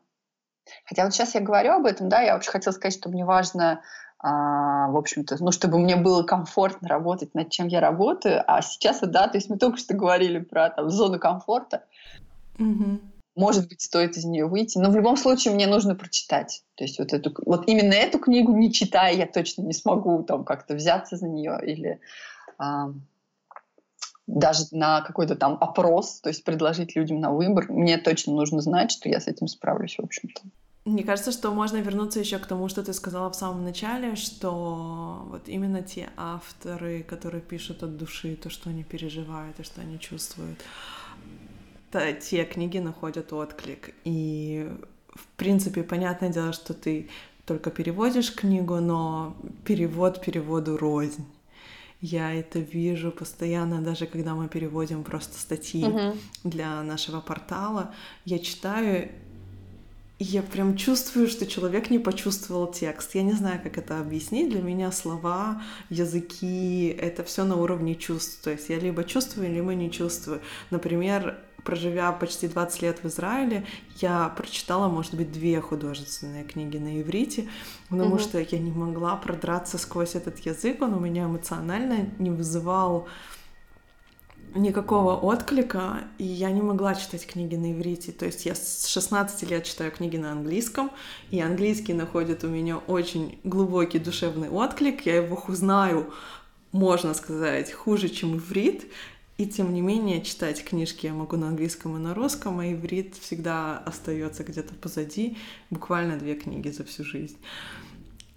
[0.85, 3.83] хотя вот сейчас я говорю об этом, да, я вообще хотела сказать, что мне важно
[4.19, 8.45] а, в общем-то, ну, чтобы мне было комфортно работать над чем я работаю.
[8.47, 11.85] А сейчас, да, то есть мы только что говорили про там, зону комфорта.
[12.59, 13.01] Угу
[13.35, 14.79] может быть, стоит из нее выйти.
[14.79, 16.63] Но в любом случае мне нужно прочитать.
[16.75, 20.45] То есть вот, эту, вот именно эту книгу, не читая, я точно не смогу там
[20.45, 22.01] как-то взяться за нее или
[22.59, 22.93] а,
[24.33, 27.67] даже на какой-то там опрос, то есть предложить людям на выбор.
[27.71, 30.41] Мне точно нужно знать, что я с этим справлюсь, в общем-то.
[30.85, 35.27] Мне кажется, что можно вернуться еще к тому, что ты сказала в самом начале, что
[35.29, 40.01] вот именно те авторы, которые пишут от души то, что они переживают и что они
[40.01, 40.59] чувствуют,
[41.93, 43.95] те книги находят отклик.
[44.05, 44.69] И,
[45.15, 47.09] в принципе, понятное дело, что ты
[47.45, 51.25] только переводишь книгу, но перевод переводу рознь.
[52.03, 56.19] Я это вижу постоянно, даже когда мы переводим просто статьи uh-huh.
[56.43, 57.95] для нашего портала.
[58.25, 59.09] Я читаю,
[60.23, 63.17] и я прям чувствую, что человек не почувствовал текст.
[63.17, 64.51] Я не знаю, как это объяснить.
[64.51, 65.61] Для меня слова,
[65.91, 68.41] языки— это все на уровне чувств.
[68.41, 70.41] То есть я либо чувствую, либо не чувствую.
[70.71, 73.67] Например, проживя почти 20 лет в Израиле,
[73.97, 77.49] я прочитала, может быть, две художественные книги на иврите,
[77.89, 82.31] потому mm что я не могла продраться сквозь этот язык, он у меня эмоционально не
[82.31, 83.09] вызывал
[84.55, 88.13] никакого отклика, и я не могла читать книги на иврите.
[88.13, 90.91] То есть я с 16 лет читаю книги на английском,
[91.31, 96.13] и английский находит у меня очень глубокий душевный отклик, я его узнаю,
[96.73, 98.87] можно сказать, хуже, чем иврит,
[99.39, 103.17] и тем не менее, читать книжки я могу на английском и на русском, а иврит
[103.17, 105.37] всегда остается где-то позади.
[105.71, 107.39] Буквально две книги за всю жизнь.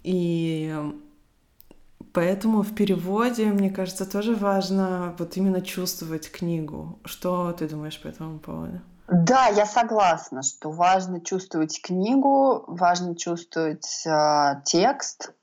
[0.02, 0.74] И
[2.16, 6.98] поэтому в переводе, мне кажется, тоже важно вот именно чувствовать книгу.
[7.04, 8.80] Что ты думаешь по этому поводу?
[9.06, 15.34] Да, я согласна, что важно чувствовать книгу, важно чувствовать э, текст.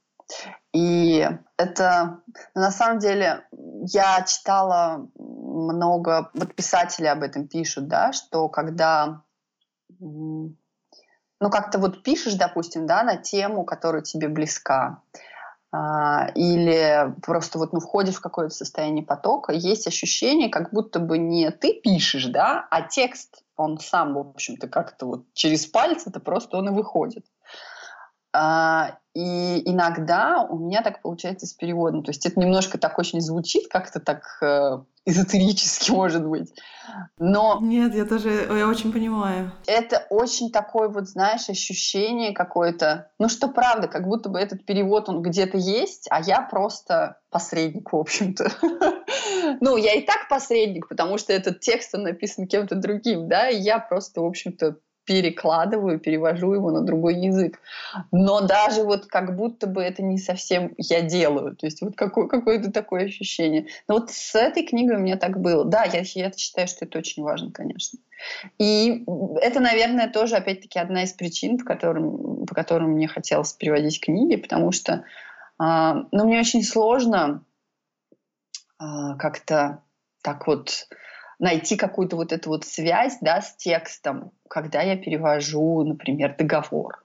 [0.74, 2.22] И это
[2.56, 3.46] на самом деле
[3.84, 9.22] я читала много, вот писатели об этом пишут, да, что когда
[10.00, 10.56] ну,
[11.52, 15.04] как-то вот пишешь, допустим, да, на тему, которая тебе близка,
[16.36, 21.50] или просто вот ну, входишь в какое-то состояние потока, есть ощущение, как будто бы не
[21.50, 26.58] ты пишешь, да, а текст, он сам, в общем-то, как-то вот через пальцы, это просто
[26.58, 27.26] он и выходит.
[28.34, 32.04] А, и иногда у меня так получается с переводом.
[32.04, 36.52] То есть это немножко так очень звучит, как-то так э, эзотерически, может быть.
[37.20, 37.60] Но...
[37.62, 39.52] Нет, я тоже, я очень понимаю.
[39.68, 45.10] Это очень такое вот, знаешь, ощущение какое-то, ну что правда, как будто бы этот перевод,
[45.10, 48.52] он где-то есть, а я просто посредник, в общем-то.
[49.60, 53.60] Ну, я и так посредник, потому что этот текст, он написан кем-то другим, да, и
[53.60, 57.60] я просто, в общем-то, перекладываю, перевожу его на другой язык.
[58.12, 61.56] Но даже вот как будто бы это не совсем я делаю.
[61.56, 63.68] То есть вот какое- какое-то такое ощущение.
[63.88, 65.66] Но вот с этой книгой у меня так было.
[65.66, 68.00] Да, я, я считаю, что это очень важно, конечно.
[68.58, 69.04] И
[69.42, 74.38] это, наверное, тоже, опять-таки, одна из причин, по которым, по которым мне хотелось переводить книги,
[74.38, 75.04] потому что
[75.60, 77.44] А, но мне очень сложно
[78.80, 79.84] а, как-то
[80.24, 80.88] так вот
[81.40, 87.04] найти какую-то вот эту вот связь да, с текстом, когда я перевожу, например, договор.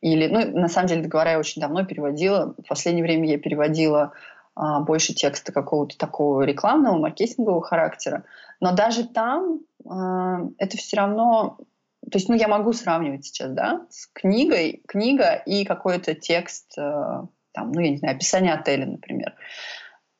[0.00, 2.54] Или, ну, на самом деле, договора я очень давно переводила.
[2.58, 4.12] В последнее время я переводила
[4.54, 8.24] а, больше текста какого-то такого рекламного, маркетингового характера.
[8.60, 11.58] Но даже там а, это все равно...
[12.10, 17.26] То есть, ну, я могу сравнивать сейчас, да, с книгой, книга и какой-то текст, а,
[17.52, 19.34] там, ну, я не знаю, описание отеля, например.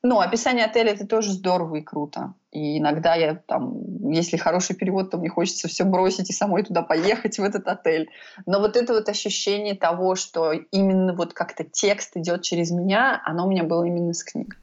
[0.03, 2.33] Ну, описание отеля это тоже здорово и круто.
[2.51, 6.81] И иногда я там, если хороший перевод, то мне хочется все бросить и самой туда
[6.81, 8.09] поехать, в этот отель.
[8.45, 13.47] Но вот это вот ощущение того, что именно вот как-то текст идет через меня, оно
[13.47, 14.57] у меня было именно с книг.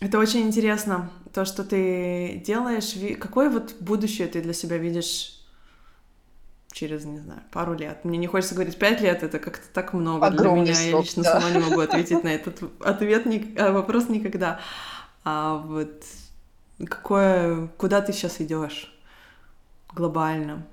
[0.00, 2.94] Это очень интересно, то, что ты делаешь.
[3.18, 5.37] Какое вот будущее ты для себя видишь
[6.72, 8.04] через, не знаю, пару лет.
[8.04, 10.90] Мне не хочется говорить пять лет, это как-то так много Огромный для меня.
[10.90, 11.40] Срок, Я лично да.
[11.40, 14.60] сама не могу ответить на этот ответ, э, вопрос никогда.
[15.24, 16.04] А вот
[16.86, 18.94] какое, куда ты сейчас идешь
[19.92, 20.66] глобально?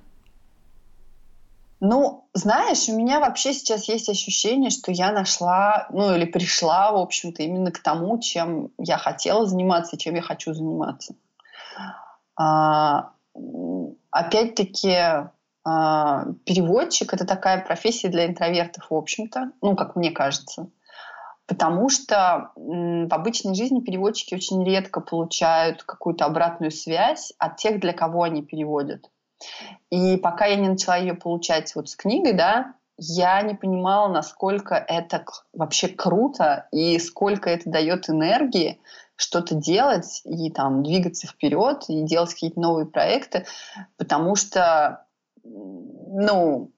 [1.81, 6.97] Ну, знаешь, у меня вообще сейчас есть ощущение, что я нашла, ну или пришла, в
[6.97, 11.15] общем-то, именно к тому, чем я хотела заниматься и чем я хочу заниматься.
[12.37, 13.11] А,
[14.09, 15.29] опять-таки,
[15.66, 20.70] переводчик это такая профессия для интровертов, в общем-то, ну, как мне кажется.
[21.47, 27.93] Потому что в обычной жизни переводчики очень редко получают какую-то обратную связь от тех, для
[27.93, 29.09] кого они переводят.
[29.89, 34.76] И пока я не начала ее получать вот с книгой, да, я не понимала, насколько
[34.76, 38.80] это вообще круто и сколько это дает энергии
[39.16, 43.45] что-то делать и там двигаться вперед и делать какие-то новые проекты,
[43.97, 45.04] потому что
[45.45, 46.71] ну,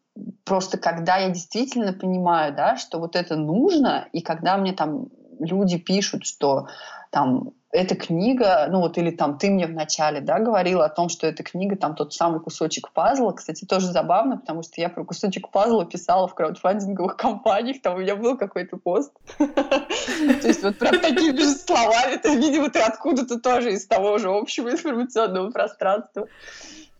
[0.44, 5.08] просто когда я действительно понимаю, да, что вот это нужно, и когда мне там
[5.40, 6.68] люди пишут, что
[7.12, 11.28] там эта книга, ну вот или там ты мне вначале, да, говорила о том, что
[11.28, 13.34] эта книга там тот самый кусочек пазла.
[13.34, 18.00] Кстати, тоже забавно, потому что я про кусочек пазла писала в краудфандинговых компаниях, там у
[18.00, 19.12] меня был какой-то пост.
[19.38, 24.30] То есть вот прям такими же словами, ты, видимо, ты откуда-то тоже из того же
[24.30, 26.28] общего информационного пространства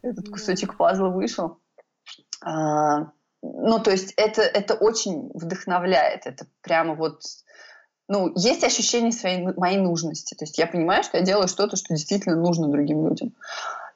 [0.10, 1.60] этот кусочек пазла вышел.
[2.44, 6.26] А, ну, то есть это, это очень вдохновляет.
[6.26, 7.22] Это прямо вот...
[8.10, 10.34] Ну, есть ощущение своей, моей нужности.
[10.36, 13.34] То есть я понимаю, что я делаю что-то, что действительно нужно другим людям.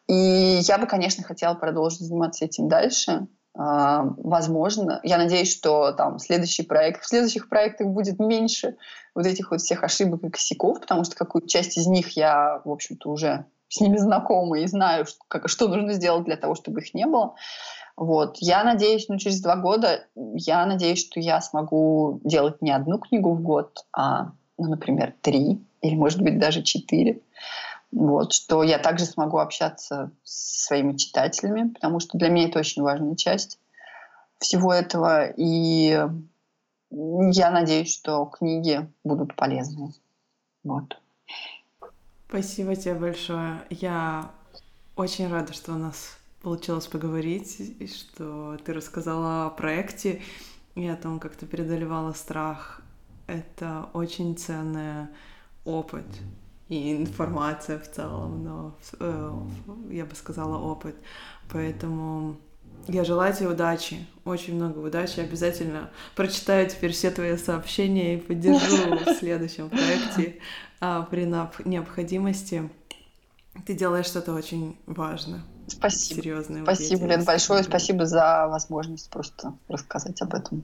[0.08, 3.28] И я бы, конечно, хотела продолжить заниматься этим дальше.
[3.54, 5.02] Uh, возможно.
[5.04, 8.78] Я надеюсь, что там следующий проект, в следующих проектах будет меньше
[9.14, 12.72] вот этих вот всех ошибок и косяков, потому что какую-то часть из них я, в
[12.72, 16.82] общем-то, уже с ними знакома и знаю, что, как, что нужно сделать для того, чтобы
[16.82, 17.36] их не было.
[17.96, 18.38] Вот.
[18.40, 23.34] Я надеюсь, ну, через два года, я надеюсь, что я смогу делать не одну книгу
[23.34, 27.22] в год, а, ну, например, три или, может быть, даже четыре.
[27.92, 32.82] Вот, что я также смогу общаться со своими читателями, потому что для меня это очень
[32.82, 33.58] важная часть
[34.40, 35.28] всего этого.
[35.38, 35.98] И
[36.90, 39.94] я надеюсь, что книги будут полезны.
[40.64, 40.98] Вот.
[42.32, 43.62] Спасибо тебе большое.
[43.70, 44.32] Я
[44.96, 50.22] очень рада, что у нас получилось поговорить, и что ты рассказала о проекте
[50.76, 52.80] и о том, как ты преодолевала страх.
[53.28, 55.08] Это очень ценный
[55.66, 56.06] опыт
[56.70, 59.40] и информация в целом, но э,
[59.90, 60.96] я бы сказала опыт.
[61.52, 62.38] Поэтому
[62.88, 65.20] я желаю тебе удачи, очень много удачи.
[65.20, 70.40] Обязательно прочитаю теперь все твои сообщения и поддержу в следующем проекте
[70.80, 71.26] а, при
[71.66, 72.70] необходимости.
[73.66, 75.42] Ты делаешь что-то очень важное.
[75.68, 76.22] Спасибо.
[76.22, 76.64] Серьезное.
[76.64, 80.64] Спасибо, Лен, большое спасибо за возможность просто рассказать об этом.